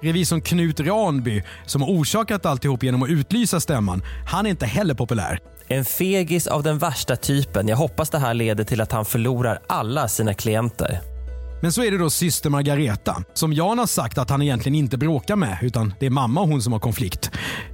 Revisorn 0.01 0.41
Knut 0.41 0.79
Ranby, 0.79 1.43
som 1.65 1.81
har 1.81 1.89
orsakat 1.89 2.45
alltihop 2.45 2.83
genom 2.83 3.03
att 3.03 3.09
utlysa 3.09 3.59
stämman, 3.59 4.03
han 4.27 4.45
är 4.45 4.49
inte 4.49 4.65
heller 4.65 4.93
populär. 4.93 5.39
En 5.67 5.85
fegis 5.85 6.47
av 6.47 6.63
den 6.63 6.77
värsta 6.77 7.15
typen. 7.15 7.67
Jag 7.67 7.77
hoppas 7.77 8.09
det 8.09 8.19
här 8.19 8.33
leder 8.33 8.63
till 8.63 8.81
att 8.81 8.91
han 8.91 9.05
förlorar 9.05 9.59
alla 9.67 10.07
sina 10.07 10.33
klienter. 10.33 11.12
Men 11.63 11.71
så 11.71 11.83
är 11.83 11.91
det 11.91 11.97
då 11.97 12.09
syster 12.09 12.49
Margareta, 12.49 13.23
som 13.33 13.53
Jan 13.53 13.79
har 13.79 13.85
sagt 13.85 14.17
att 14.17 14.29
han 14.29 14.41
egentligen 14.41 14.75
inte 14.75 14.97
bråkar 14.97 15.35
med, 15.35 15.57
utan 15.61 15.93
det 15.99 16.05
är 16.05 16.09
mamma 16.09 16.41
och 16.41 16.47
hon 16.47 16.61
som 16.61 16.73
har 16.73 16.79
konflikt. 16.79 17.31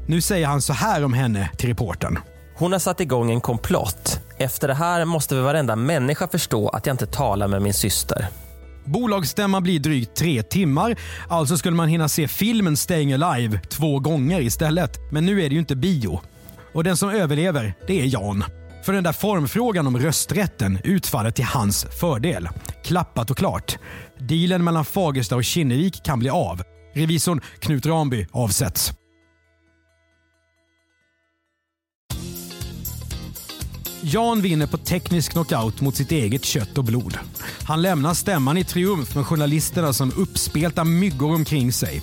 Nu 0.08 0.22
säger 0.22 0.48
han 0.48 0.62
så 0.62 0.74
här 0.74 1.04
om 1.04 1.14
henne 1.14 1.50
till 1.58 1.70
reportern. 1.70 2.20
Hon 2.56 2.72
har 2.72 2.80
satt 2.80 3.02
igång 3.02 3.32
en 3.32 3.42
komplott. 3.42 4.20
Efter 4.38 4.68
det 4.68 4.74
här 4.74 5.06
måste 5.06 5.36
väl 5.36 5.44
varenda 5.44 5.76
människa 5.76 6.28
förstå 6.28 6.70
att 6.70 6.86
jag 6.86 6.94
inte 6.94 7.06
talar 7.06 7.48
med 7.48 7.62
min 7.62 7.74
syster. 7.74 8.28
Bolagsstämman 8.86 9.64
blir 9.64 9.80
drygt 9.80 10.16
tre 10.16 10.44
timmar, 10.44 10.96
alltså 11.30 11.58
skulle 11.58 11.76
man 11.76 11.88
hinna 11.88 12.10
se 12.10 12.28
filmen 12.28 12.78
Staying 12.78 13.14
Alive 13.14 13.60
två 13.60 14.00
gånger 14.00 14.42
istället. 14.42 15.00
Men 15.12 15.26
nu 15.26 15.44
är 15.44 15.50
det 15.50 15.54
ju 15.54 15.60
inte 15.60 15.76
bio. 15.76 16.22
Och 16.74 16.84
den 16.84 16.98
som 16.98 17.10
överlever, 17.10 17.74
det 17.88 18.02
är 18.02 18.06
Jan. 18.06 18.44
För 18.84 18.94
den 18.94 19.04
där 19.04 19.14
formfrågan 19.14 19.88
om 19.88 19.98
rösträtten 19.98 20.80
utfaller 20.84 21.32
till 21.32 21.46
hans 21.46 21.86
fördel. 22.00 22.50
Klappat 22.84 23.32
och 23.32 23.38
klart. 23.38 23.78
Dealen 24.20 24.64
mellan 24.64 24.86
Fagersta 24.86 25.36
och 25.36 25.44
Kinnevik 25.44 26.04
kan 26.04 26.20
bli 26.20 26.30
av. 26.30 26.62
Revisorn 26.94 27.42
Knut 27.60 27.86
Ramby 27.86 28.28
avsätts. 28.32 28.94
Jan 34.02 34.42
vinner 34.42 34.68
på 34.68 34.78
teknisk 34.78 35.32
knockout 35.32 35.82
mot 35.82 35.96
sitt 35.96 36.12
eget 36.12 36.46
kött 36.46 36.78
och 36.78 36.84
blod. 36.84 37.18
Han 37.64 37.82
lämnar 37.82 38.14
stämman 38.14 38.58
i 38.58 38.64
triumf 38.64 39.16
med 39.16 39.26
journalisterna 39.26 39.94
som 39.94 40.12
uppspelta 40.18 40.84
myggor 40.84 41.34
omkring 41.34 41.74
sig. 41.74 42.02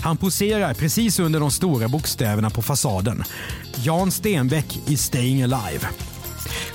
Han 0.00 0.16
poserar 0.16 0.74
precis 0.74 1.18
under 1.18 1.40
de 1.40 1.50
stora 1.50 1.88
bokstäverna 1.88 2.50
på 2.50 2.62
fasaden. 2.62 3.24
Jan 3.76 4.10
Stenbeck 4.10 4.78
i 4.86 4.96
Staying 4.96 5.42
Alive. 5.42 5.88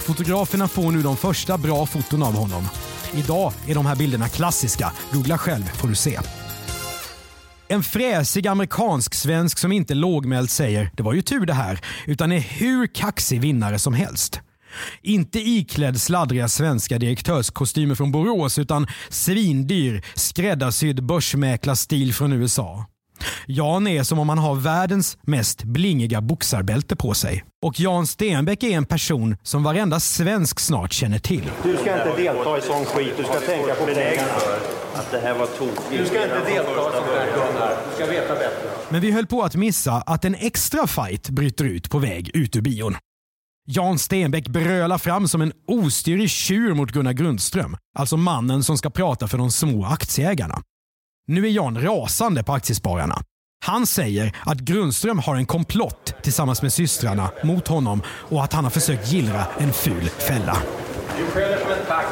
Fotograferna 0.03 0.67
får 0.67 0.91
nu 0.91 1.01
de 1.01 1.17
första 1.17 1.57
bra 1.57 1.85
foton 1.85 2.23
av 2.23 2.33
honom. 2.33 2.69
Idag 3.13 3.53
är 3.67 3.75
de 3.75 3.85
här 3.85 3.95
bilderna 3.95 4.29
klassiska. 4.29 4.91
Googla 5.11 5.37
själv 5.37 5.63
får 5.63 5.87
du 5.87 5.95
se. 5.95 6.19
En 7.67 7.83
fräsig 7.83 8.47
amerikansk-svensk 8.47 9.59
som 9.59 9.71
inte 9.71 9.93
lågmält 9.93 10.51
säger 10.51 10.91
“det 10.93 11.03
var 11.03 11.13
ju 11.13 11.21
tur 11.21 11.45
det 11.45 11.53
här” 11.53 11.79
utan 12.05 12.31
är 12.31 12.39
hur 12.39 12.87
kaxig 12.87 13.41
vinnare 13.41 13.79
som 13.79 13.93
helst. 13.93 14.41
Inte 15.01 15.39
iklädd 15.39 16.01
sladdriga 16.01 16.47
svenska 16.47 16.99
direktörskostymer 16.99 17.95
från 17.95 18.11
Borås 18.11 18.59
utan 18.59 18.87
svindyr 19.09 20.05
skräddarsydd 20.15 21.03
börsmäklarstil 21.03 22.13
från 22.13 22.33
USA. 22.33 22.85
Jan 23.47 23.87
är 23.87 24.03
som 24.03 24.19
om 24.19 24.29
han 24.29 24.37
har 24.37 24.55
världens 24.55 25.17
mest 25.21 25.63
blingiga 25.63 26.21
boxarbälte 26.21 26.95
på 26.95 27.13
sig. 27.13 27.43
Och 27.65 27.79
Jan 27.79 28.07
Stenbeck 28.07 28.63
är 28.63 28.69
en 28.77 28.85
person 28.85 29.37
som 29.43 29.63
varenda 29.63 29.99
svensk 29.99 30.59
snart 30.59 30.93
känner 30.93 31.19
till. 31.19 31.43
Du 31.63 31.77
ska 31.77 32.07
inte 32.07 32.21
delta 32.23 32.57
i 32.57 32.61
sån 32.61 32.85
skit. 32.85 33.13
Du 33.17 33.23
ska 33.23 33.39
tänka 33.39 33.75
på 33.75 33.85
pengarna. 33.85 34.31
Att 34.95 35.11
det 35.11 35.19
här 35.19 35.33
var 35.33 35.45
tokigt. 35.45 35.81
Du 35.89 36.05
ska 36.05 36.23
inte 36.23 36.35
delta 36.35 36.71
i 36.71 36.75
sånt 36.75 37.05
där 37.07 37.25
Gunnar. 37.33 37.77
Du 37.89 37.95
ska 37.95 38.05
veta 38.05 38.33
bättre. 38.33 38.69
Men 38.89 39.01
vi 39.01 39.11
höll 39.11 39.27
på 39.27 39.41
att 39.41 39.55
missa 39.55 39.93
att 39.93 40.25
en 40.25 40.35
extra 40.35 40.87
fight 40.87 41.29
bryter 41.29 41.65
ut 41.65 41.89
på 41.89 41.99
väg 41.99 42.31
ut 42.33 42.55
ur 42.55 42.61
bion. 42.61 42.95
Jan 43.65 43.99
Stenbeck 43.99 44.47
brölar 44.47 44.97
fram 44.97 45.27
som 45.27 45.41
en 45.41 45.53
ostyrig 45.67 46.29
tjur 46.29 46.73
mot 46.73 46.91
Gunnar 46.91 47.13
Grundström, 47.13 47.77
alltså 47.99 48.17
mannen 48.17 48.63
som 48.63 48.77
ska 48.77 48.89
prata 48.89 49.27
för 49.27 49.37
de 49.37 49.51
små 49.51 49.85
aktieägarna. 49.85 50.61
Nu 51.27 51.45
är 51.45 51.49
Jan 51.49 51.81
rasande 51.81 52.43
på 52.43 52.53
Aktiespararna. 52.53 53.21
Han 53.65 53.87
säger 53.87 54.35
att 54.45 54.59
Grundström 54.59 55.19
har 55.19 55.35
en 55.35 55.45
komplott 55.45 56.15
tillsammans 56.21 56.61
med 56.61 56.73
systrarna 56.73 57.31
mot 57.43 57.67
honom 57.67 58.01
och 58.07 58.43
att 58.43 58.53
han 58.53 58.63
har 58.63 58.71
försökt 58.71 59.11
gillra 59.11 59.45
en 59.57 59.73
ful 59.73 60.09
fälla. 60.09 60.57
Du 61.17 61.25
skäller 61.25 61.57
som 61.57 61.71
en 61.71 61.85
tax. 61.87 62.07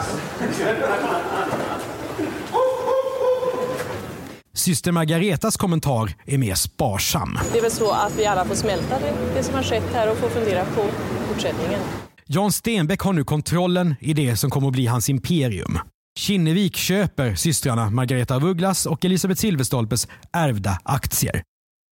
Syster 4.53 4.91
Margaretas 4.91 5.57
kommentar 5.57 6.13
är 6.25 6.37
mer 6.37 6.55
sparsam. 6.55 7.39
Det 7.51 7.57
är 7.57 7.61
väl 7.61 7.71
så 7.71 7.91
att 7.91 8.17
vi 8.17 8.25
alla 8.25 8.45
får 8.45 8.55
smälta 8.55 8.99
det, 8.99 9.13
det 9.35 9.43
som 9.43 9.55
har 9.55 9.63
skett 9.63 9.93
här 9.93 10.11
och 10.11 10.17
få 10.17 10.29
fundera 10.29 10.65
på 10.65 10.85
fortsättningen. 11.27 11.79
Jan 12.25 12.51
Stenbeck 12.51 12.99
har 13.01 13.13
nu 13.13 13.23
kontrollen 13.23 13.95
i 13.99 14.13
det 14.13 14.35
som 14.35 14.49
kommer 14.49 14.67
att 14.67 14.73
bli 14.73 14.87
hans 14.87 15.09
imperium. 15.09 15.79
Kinnevik 16.19 16.75
köper 16.75 17.35
systrarna 17.35 17.89
Margareta 17.89 18.35
af 18.35 18.43
Ugglas 18.43 18.85
och 18.85 19.05
Elisabeth 19.05 19.41
Silverstolpes 19.41 20.07
ärvda 20.33 20.79
aktier. 20.83 21.43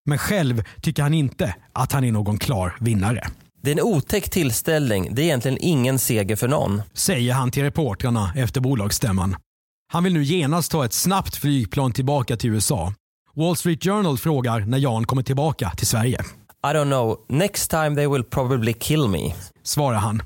Men 0.05 0.17
själv 0.17 0.63
tycker 0.81 1.03
han 1.03 1.13
inte 1.13 1.55
att 1.73 1.91
han 1.91 2.03
är 2.03 2.11
någon 2.11 2.37
klar 2.37 2.75
vinnare. 2.79 3.27
Det 3.61 3.71
är 3.71 3.75
en 3.75 3.81
otäck 3.81 4.29
tillställning. 4.29 5.15
Det 5.15 5.21
är 5.21 5.23
egentligen 5.23 5.57
ingen 5.61 5.99
seger 5.99 6.35
för 6.35 6.47
någon. 6.47 6.81
Säger 6.93 7.33
han 7.33 7.51
till 7.51 7.63
reportrarna 7.63 8.33
efter 8.35 8.61
bolagsstämman. 8.61 9.35
Han 9.91 10.03
vill 10.03 10.13
nu 10.13 10.23
genast 10.23 10.71
ta 10.71 10.85
ett 10.85 10.93
snabbt 10.93 11.35
flygplan 11.35 11.91
tillbaka 11.91 12.37
till 12.37 12.49
USA. 12.49 12.93
Wall 13.35 13.55
Street 13.55 13.83
Journal 13.83 14.17
frågar 14.17 14.59
när 14.59 14.77
Jan 14.77 15.05
kommer 15.05 15.23
tillbaka 15.23 15.69
till 15.69 15.87
Sverige. 15.87 16.19
I 16.63 16.67
don't 16.67 16.85
know. 16.85 17.25
Next 17.29 17.71
time 17.71 17.95
they 17.95 18.07
will 18.07 18.23
probably 18.23 18.73
kill 18.73 19.07
me. 19.07 19.33
Svarar 19.63 19.97
han. 19.97 20.21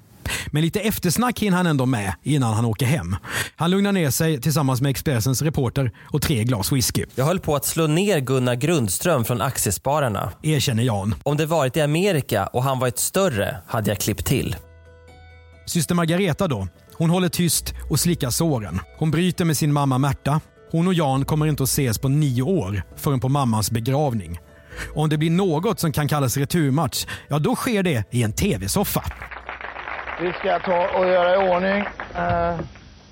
Men 0.47 0.61
lite 0.61 0.79
eftersnack 0.79 1.39
hinner 1.39 1.57
han 1.57 1.67
ändå 1.67 1.85
med 1.85 2.13
innan 2.23 2.53
han 2.53 2.65
åker 2.65 2.85
hem. 2.85 3.15
Han 3.55 3.71
lugnar 3.71 3.91
ner 3.91 4.09
sig 4.09 4.41
tillsammans 4.41 4.81
med 4.81 4.89
Expressens 4.89 5.41
reporter 5.41 5.91
och 6.11 6.21
tre 6.21 6.43
glas 6.43 6.71
whisky. 6.71 7.05
Jag 7.15 7.25
höll 7.25 7.39
på 7.39 7.55
att 7.55 7.65
slå 7.65 7.87
ner 7.87 8.19
Gunnar 8.19 8.55
Grundström 8.55 9.25
från 9.25 9.41
Aktiespararna. 9.41 10.31
Erkänner 10.41 10.83
Jan. 10.83 11.15
Om 11.23 11.37
det 11.37 11.45
varit 11.45 11.77
i 11.77 11.81
Amerika 11.81 12.47
och 12.47 12.63
han 12.63 12.79
varit 12.79 12.99
större 12.99 13.57
hade 13.67 13.91
jag 13.91 13.99
klippt 13.99 14.25
till. 14.25 14.55
Syster 15.65 15.95
Margareta 15.95 16.47
då? 16.47 16.67
Hon 16.93 17.09
håller 17.09 17.29
tyst 17.29 17.73
och 17.89 17.99
slickar 17.99 18.29
såren. 18.29 18.79
Hon 18.97 19.11
bryter 19.11 19.45
med 19.45 19.57
sin 19.57 19.73
mamma 19.73 19.97
Märta. 19.97 20.41
Hon 20.71 20.87
och 20.87 20.93
Jan 20.93 21.25
kommer 21.25 21.45
inte 21.45 21.63
att 21.63 21.69
ses 21.69 21.99
på 21.99 22.09
nio 22.09 22.41
år 22.41 22.83
förrän 22.95 23.19
på 23.19 23.29
mammans 23.29 23.71
begravning. 23.71 24.39
Och 24.93 25.01
om 25.01 25.09
det 25.09 25.17
blir 25.17 25.29
något 25.29 25.79
som 25.79 25.91
kan 25.91 26.07
kallas 26.07 26.37
returmatch, 26.37 27.05
ja 27.27 27.39
då 27.39 27.55
sker 27.55 27.83
det 27.83 28.03
i 28.11 28.23
en 28.23 28.33
tv-soffa. 28.33 29.03
Vi 30.21 30.33
ska 30.33 30.59
ta 30.59 30.87
och 30.97 31.07
göra 31.07 31.33
i 31.33 31.49
ordning. 31.49 31.81
Uh, 31.81 32.59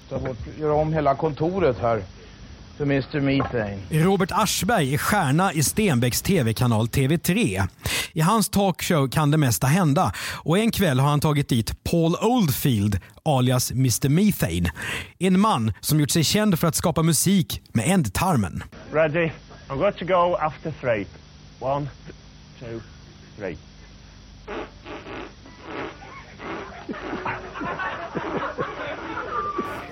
ta 0.09 0.19
bort, 0.19 0.37
göra 0.59 0.73
om 0.73 0.93
hela 0.93 1.15
kontoret 1.15 1.79
här. 1.79 2.03
För 2.77 2.83
Mr 2.83 3.19
Methane. 3.19 3.77
Robert 3.89 4.31
Aschberg 4.31 4.93
är 4.93 4.97
stjärna 4.97 5.53
i 5.53 5.63
Stenbecks 5.63 6.21
tv-kanal 6.21 6.87
TV3. 6.87 7.67
I 8.13 8.21
hans 8.21 8.49
talkshow 8.49 9.09
kan 9.09 9.31
det 9.31 9.37
mesta 9.37 9.67
hända 9.67 10.13
och 10.43 10.57
en 10.57 10.71
kväll 10.71 10.99
har 10.99 11.09
han 11.09 11.19
tagit 11.19 11.49
dit 11.49 11.83
Paul 11.83 12.15
Oldfield 12.21 12.99
alias 13.23 13.71
Mr 13.71 14.09
Methane. 14.09 14.71
En 15.19 15.39
man 15.39 15.73
som 15.79 15.99
gjort 15.99 16.11
sig 16.11 16.23
känd 16.23 16.59
för 16.59 16.67
att 16.67 16.75
skapa 16.75 17.03
musik 17.03 17.61
med 17.73 17.87
ändtarmen. 17.87 18.63
Ready? 18.93 19.29
I'm 19.69 19.77
going 19.77 19.93
to 19.93 20.05
go 20.05 20.35
after 20.39 20.73
three. 20.81 21.05
One, 21.59 21.87
two, 22.59 22.79
three. 23.37 23.57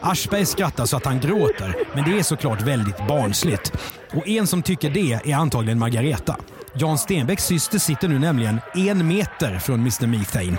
Aschberg 0.01 0.45
skrattar 0.45 0.85
så 0.85 0.97
att 0.97 1.05
han 1.05 1.19
gråter, 1.19 1.75
men 1.95 2.03
det 2.03 2.19
är 2.19 2.23
såklart 2.23 2.61
väldigt 2.61 3.07
barnsligt. 3.07 3.71
Och 4.13 4.27
en 4.27 4.47
som 4.47 4.61
tycker 4.61 4.89
det 4.89 5.13
är 5.31 5.35
antagligen 5.35 5.79
Margareta. 5.79 6.35
Jan 6.75 6.97
Stenbecks 6.97 7.43
syster 7.45 7.79
sitter 7.79 8.07
nu 8.07 8.19
nämligen 8.19 8.59
en 8.75 9.07
meter 9.07 9.59
från 9.59 9.79
Mr 9.79 10.07
Methane. 10.07 10.57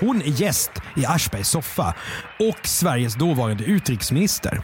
Hon 0.00 0.22
är 0.22 0.42
gäst 0.42 0.70
i 0.96 1.06
Aschbergs 1.06 1.48
soffa 1.48 1.94
och 2.38 2.66
Sveriges 2.66 3.14
dåvarande 3.14 3.64
utrikesminister. 3.64 4.62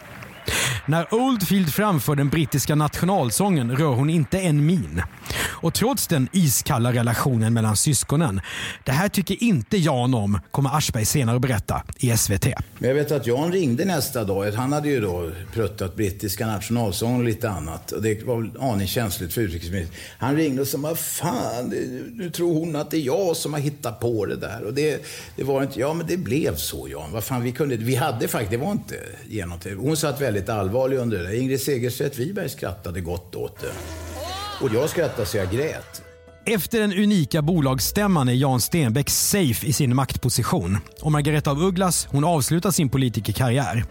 När 0.87 1.15
Oldfield 1.15 1.73
framför 1.73 2.15
den 2.15 2.29
brittiska 2.29 2.75
nationalsången 2.75 3.77
rör 3.77 3.95
hon 3.95 4.11
inte 4.11 4.39
en 4.39 4.67
min. 4.67 5.03
Och 5.63 5.75
trots 5.75 6.07
den 6.07 6.29
iskalla 6.33 6.93
relationen 6.93 7.55
mellan 7.55 7.77
syskonen, 7.77 8.41
det 8.85 8.93
här 8.93 9.09
tycker 9.09 9.43
inte 9.43 9.77
Jan 9.77 10.15
om, 10.15 10.41
kommer 10.51 10.77
Aschberg 10.77 11.05
senare 11.05 11.37
att 11.37 11.43
berätta 11.43 11.83
i 11.97 12.17
SVT. 12.17 12.47
Men 12.79 12.89
jag 12.89 12.95
vet 12.95 13.13
att 13.13 13.27
Jan 13.27 13.53
ringde 13.53 13.85
nästa 13.85 14.25
dag. 14.25 14.53
Han 14.53 14.73
hade 14.73 14.89
ju 14.89 15.01
då 15.01 15.31
pruttat 15.53 15.97
brittiska 15.97 16.47
nationalsången 16.47 17.21
och 17.21 17.25
lite 17.25 17.51
annat. 17.51 17.93
Och 17.93 18.03
det 18.03 18.25
var 18.25 18.41
väl 18.41 18.51
aning 18.61 18.87
känsligt 18.87 19.33
för 19.33 19.41
utrikesministern. 19.41 19.97
Han 20.19 20.37
ringde 20.37 20.63
och 20.63 20.69
sa, 20.69 20.79
vad 20.79 20.99
fan, 20.99 21.69
nu 22.15 22.31
tror 22.31 22.55
hon 22.55 22.77
att 22.77 22.91
det 22.91 22.97
är 22.97 23.07
jag 23.07 23.37
som 23.37 23.53
har 23.53 23.61
hittat 23.61 24.01
på 24.01 24.27
det 24.27 24.37
där. 24.37 24.65
Och 24.65 24.75
det, 24.75 25.05
det 25.37 25.45
var 25.45 25.63
inte, 25.63 25.81
ja 25.81 25.95
men 25.95 26.07
det 26.07 26.17
blev 26.17 26.57
så 26.57 26.89
Jan. 26.89 27.13
Vad 27.13 27.25
fan, 27.25 27.43
vi 27.43 27.53
kunde, 27.53 27.77
vi 27.77 27.95
hade 27.95 28.29
faktiskt, 28.29 28.51
det 28.51 28.57
var 28.57 28.73
inte 28.73 28.95
genomtänkt. 29.29 29.81
Hon 29.81 29.97
satt 29.97 30.21
väldigt 30.21 30.49
allvarligt 30.49 30.72
allvarlig 30.73 30.97
under 30.97 31.19
det 31.19 31.25
där. 31.25 31.41
Ingrid 31.41 31.61
Segerstedt 31.61 32.19
Wiberg 32.19 32.49
skrattade 32.49 33.01
gott 33.01 33.35
åt 33.35 33.61
det. 33.61 33.73
Och 34.65 34.75
jag 34.75 34.91
skrattade 34.91 35.27
så 35.27 35.37
jag 35.37 35.51
grät. 35.51 36.03
Efter 36.47 36.81
den 36.81 36.93
unika 36.93 37.43
bolagsstämman 37.43 38.29
är 38.29 38.33
Jan 38.33 38.61
Stenbeck 38.61 39.11
safe 39.11 39.67
i 39.67 39.73
sin 39.73 39.97
maktposition 39.97 40.79
och 41.01 41.13
Margareta 41.13 41.51
af 41.51 41.59
Ugglas 41.59 42.09
hon 42.11 42.25
avslutar 42.25 42.71
sin 42.71 42.89
politikerkarriär. 42.89 43.85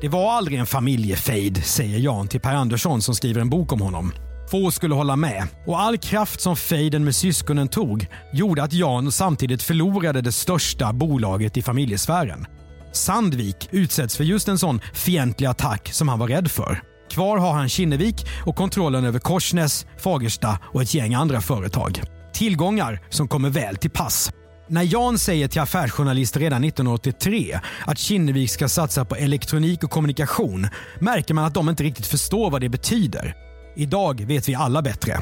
Det 0.00 0.08
var 0.08 0.32
aldrig 0.32 0.58
en 0.58 0.66
familjefejd, 0.66 1.64
säger 1.64 1.98
Jan 1.98 2.28
till 2.28 2.40
Per 2.40 2.54
Andersson 2.54 3.02
som 3.02 3.14
skriver 3.14 3.40
en 3.40 3.50
bok 3.50 3.72
om 3.72 3.80
honom. 3.80 4.12
Få 4.50 4.70
skulle 4.70 4.94
hålla 4.94 5.16
med 5.16 5.48
och 5.66 5.80
all 5.80 5.98
kraft 5.98 6.40
som 6.40 6.56
fejden 6.56 7.04
med 7.04 7.14
syskonen 7.14 7.68
tog 7.68 8.06
gjorde 8.32 8.62
att 8.62 8.72
Jan 8.72 9.12
samtidigt 9.12 9.62
förlorade 9.62 10.20
det 10.20 10.32
största 10.32 10.92
bolaget 10.92 11.56
i 11.56 11.62
familjesfären. 11.62 12.46
Sandvik 12.92 13.68
utsätts 13.70 14.16
för 14.16 14.24
just 14.24 14.48
en 14.48 14.58
sån 14.58 14.80
fientlig 14.94 15.46
attack 15.46 15.88
som 15.92 16.08
han 16.08 16.18
var 16.18 16.28
rädd 16.28 16.50
för. 16.50 16.82
Kvar 17.10 17.38
har 17.38 17.52
han 17.52 17.68
Kinnevik 17.68 18.26
och 18.46 18.56
kontrollen 18.56 19.04
över 19.04 19.18
Korsnäs, 19.18 19.86
Fagersta 19.98 20.58
och 20.72 20.82
ett 20.82 20.94
gäng 20.94 21.14
andra 21.14 21.40
företag. 21.40 22.02
Tillgångar 22.32 23.00
som 23.10 23.28
kommer 23.28 23.50
väl 23.50 23.76
till 23.76 23.90
pass. 23.90 24.30
När 24.70 24.82
Jan 24.82 25.18
säger 25.18 25.48
till 25.48 25.60
affärsjournalister 25.60 26.40
redan 26.40 26.64
1983 26.64 27.60
att 27.86 27.98
Kinnevik 27.98 28.50
ska 28.50 28.68
satsa 28.68 29.04
på 29.04 29.16
elektronik 29.16 29.84
och 29.84 29.90
kommunikation 29.90 30.68
märker 31.00 31.34
man 31.34 31.44
att 31.44 31.54
de 31.54 31.68
inte 31.68 31.84
riktigt 31.84 32.06
förstår 32.06 32.50
vad 32.50 32.60
det 32.60 32.68
betyder. 32.68 33.34
Idag 33.76 34.24
vet 34.26 34.48
vi 34.48 34.54
alla 34.54 34.82
bättre. 34.82 35.20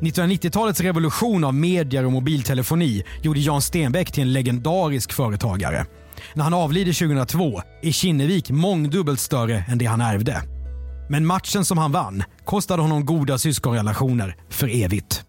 1990-talets 0.00 0.80
revolution 0.80 1.44
av 1.44 1.54
medier 1.54 2.04
och 2.04 2.12
mobiltelefoni 2.12 3.04
gjorde 3.22 3.40
Jan 3.40 3.62
Stenbeck 3.62 4.12
till 4.12 4.22
en 4.22 4.32
legendarisk 4.32 5.12
företagare. 5.12 5.86
När 6.36 6.44
han 6.44 6.54
avlider 6.54 6.92
2002 6.92 7.62
är 7.82 7.92
Kinnevik 7.92 8.50
mångdubbelt 8.50 9.20
större 9.20 9.64
än 9.68 9.78
det 9.78 9.84
han 9.84 10.00
ärvde. 10.00 10.42
Men 11.08 11.26
matchen 11.26 11.64
som 11.64 11.78
han 11.78 11.92
vann 11.92 12.22
kostade 12.44 12.82
honom 12.82 13.06
goda 13.06 13.38
syskonrelationer 13.38 14.36
för 14.48 14.82
evigt. 14.84 15.24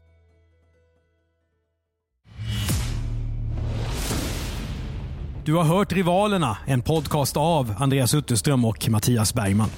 Du 5.45 5.53
har 5.53 5.63
hört 5.63 5.93
Rivalerna, 5.93 6.57
en 6.65 6.81
podcast 6.81 7.37
av 7.37 7.73
Andreas 7.77 8.13
Utterström 8.13 8.65
och 8.65 8.89
Mattias 8.89 9.33
Bergman. 9.33 9.69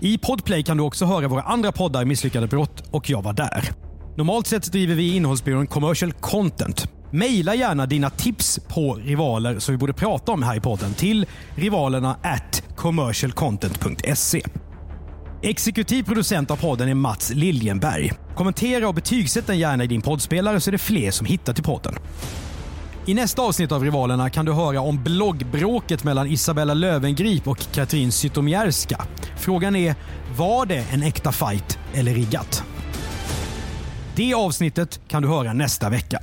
I 0.00 0.18
Podplay 0.18 0.62
kan 0.62 0.76
du 0.76 0.82
också 0.82 1.04
höra 1.04 1.28
våra 1.28 1.42
andra 1.42 1.72
poddar 1.72 2.04
Misslyckade 2.04 2.46
brott 2.46 2.82
och 2.90 3.10
Jag 3.10 3.22
var 3.22 3.32
där. 3.32 3.70
Normalt 4.16 4.46
sett 4.46 4.72
driver 4.72 4.94
vi 4.94 5.16
innehållsbyrån 5.16 5.66
Commercial 5.66 6.12
Content. 6.12 7.01
Maila 7.14 7.54
gärna 7.54 7.86
dina 7.86 8.10
tips 8.10 8.60
på 8.68 8.94
rivaler 8.94 9.58
som 9.58 9.74
vi 9.74 9.78
borde 9.78 9.92
prata 9.92 10.32
om 10.32 10.42
här 10.42 10.56
i 10.56 10.60
podden 10.60 10.94
till 10.94 11.26
rivalerna 11.54 12.16
at 12.22 12.62
commercialcontent.se. 12.76 14.42
Exekutiv 15.42 16.02
producent 16.02 16.50
av 16.50 16.56
podden 16.56 16.88
är 16.88 16.94
Mats 16.94 17.30
Liljenberg. 17.34 18.12
Kommentera 18.36 18.88
och 18.88 18.94
betygsätt 18.94 19.46
den 19.46 19.58
gärna 19.58 19.84
i 19.84 19.86
din 19.86 20.02
poddspelare 20.02 20.60
så 20.60 20.70
är 20.70 20.72
det 20.72 20.78
fler 20.78 21.10
som 21.10 21.26
hittar 21.26 21.52
till 21.52 21.64
podden. 21.64 21.94
I 23.06 23.14
nästa 23.14 23.42
avsnitt 23.42 23.72
av 23.72 23.84
Rivalerna 23.84 24.30
kan 24.30 24.44
du 24.44 24.52
höra 24.52 24.80
om 24.80 25.02
bloggbråket 25.02 26.04
mellan 26.04 26.26
Isabella 26.26 26.74
Lövengrip 26.74 27.48
och 27.48 27.66
Katrin 27.72 28.12
Zytomierska. 28.12 29.06
Frågan 29.36 29.76
är, 29.76 29.94
var 30.36 30.66
det 30.66 30.84
en 30.92 31.02
äkta 31.02 31.32
fight 31.32 31.78
eller 31.94 32.14
riggat? 32.14 32.64
Det 34.16 34.34
avsnittet 34.34 35.00
kan 35.08 35.22
du 35.22 35.28
höra 35.28 35.52
nästa 35.52 35.90
vecka. 35.90 36.22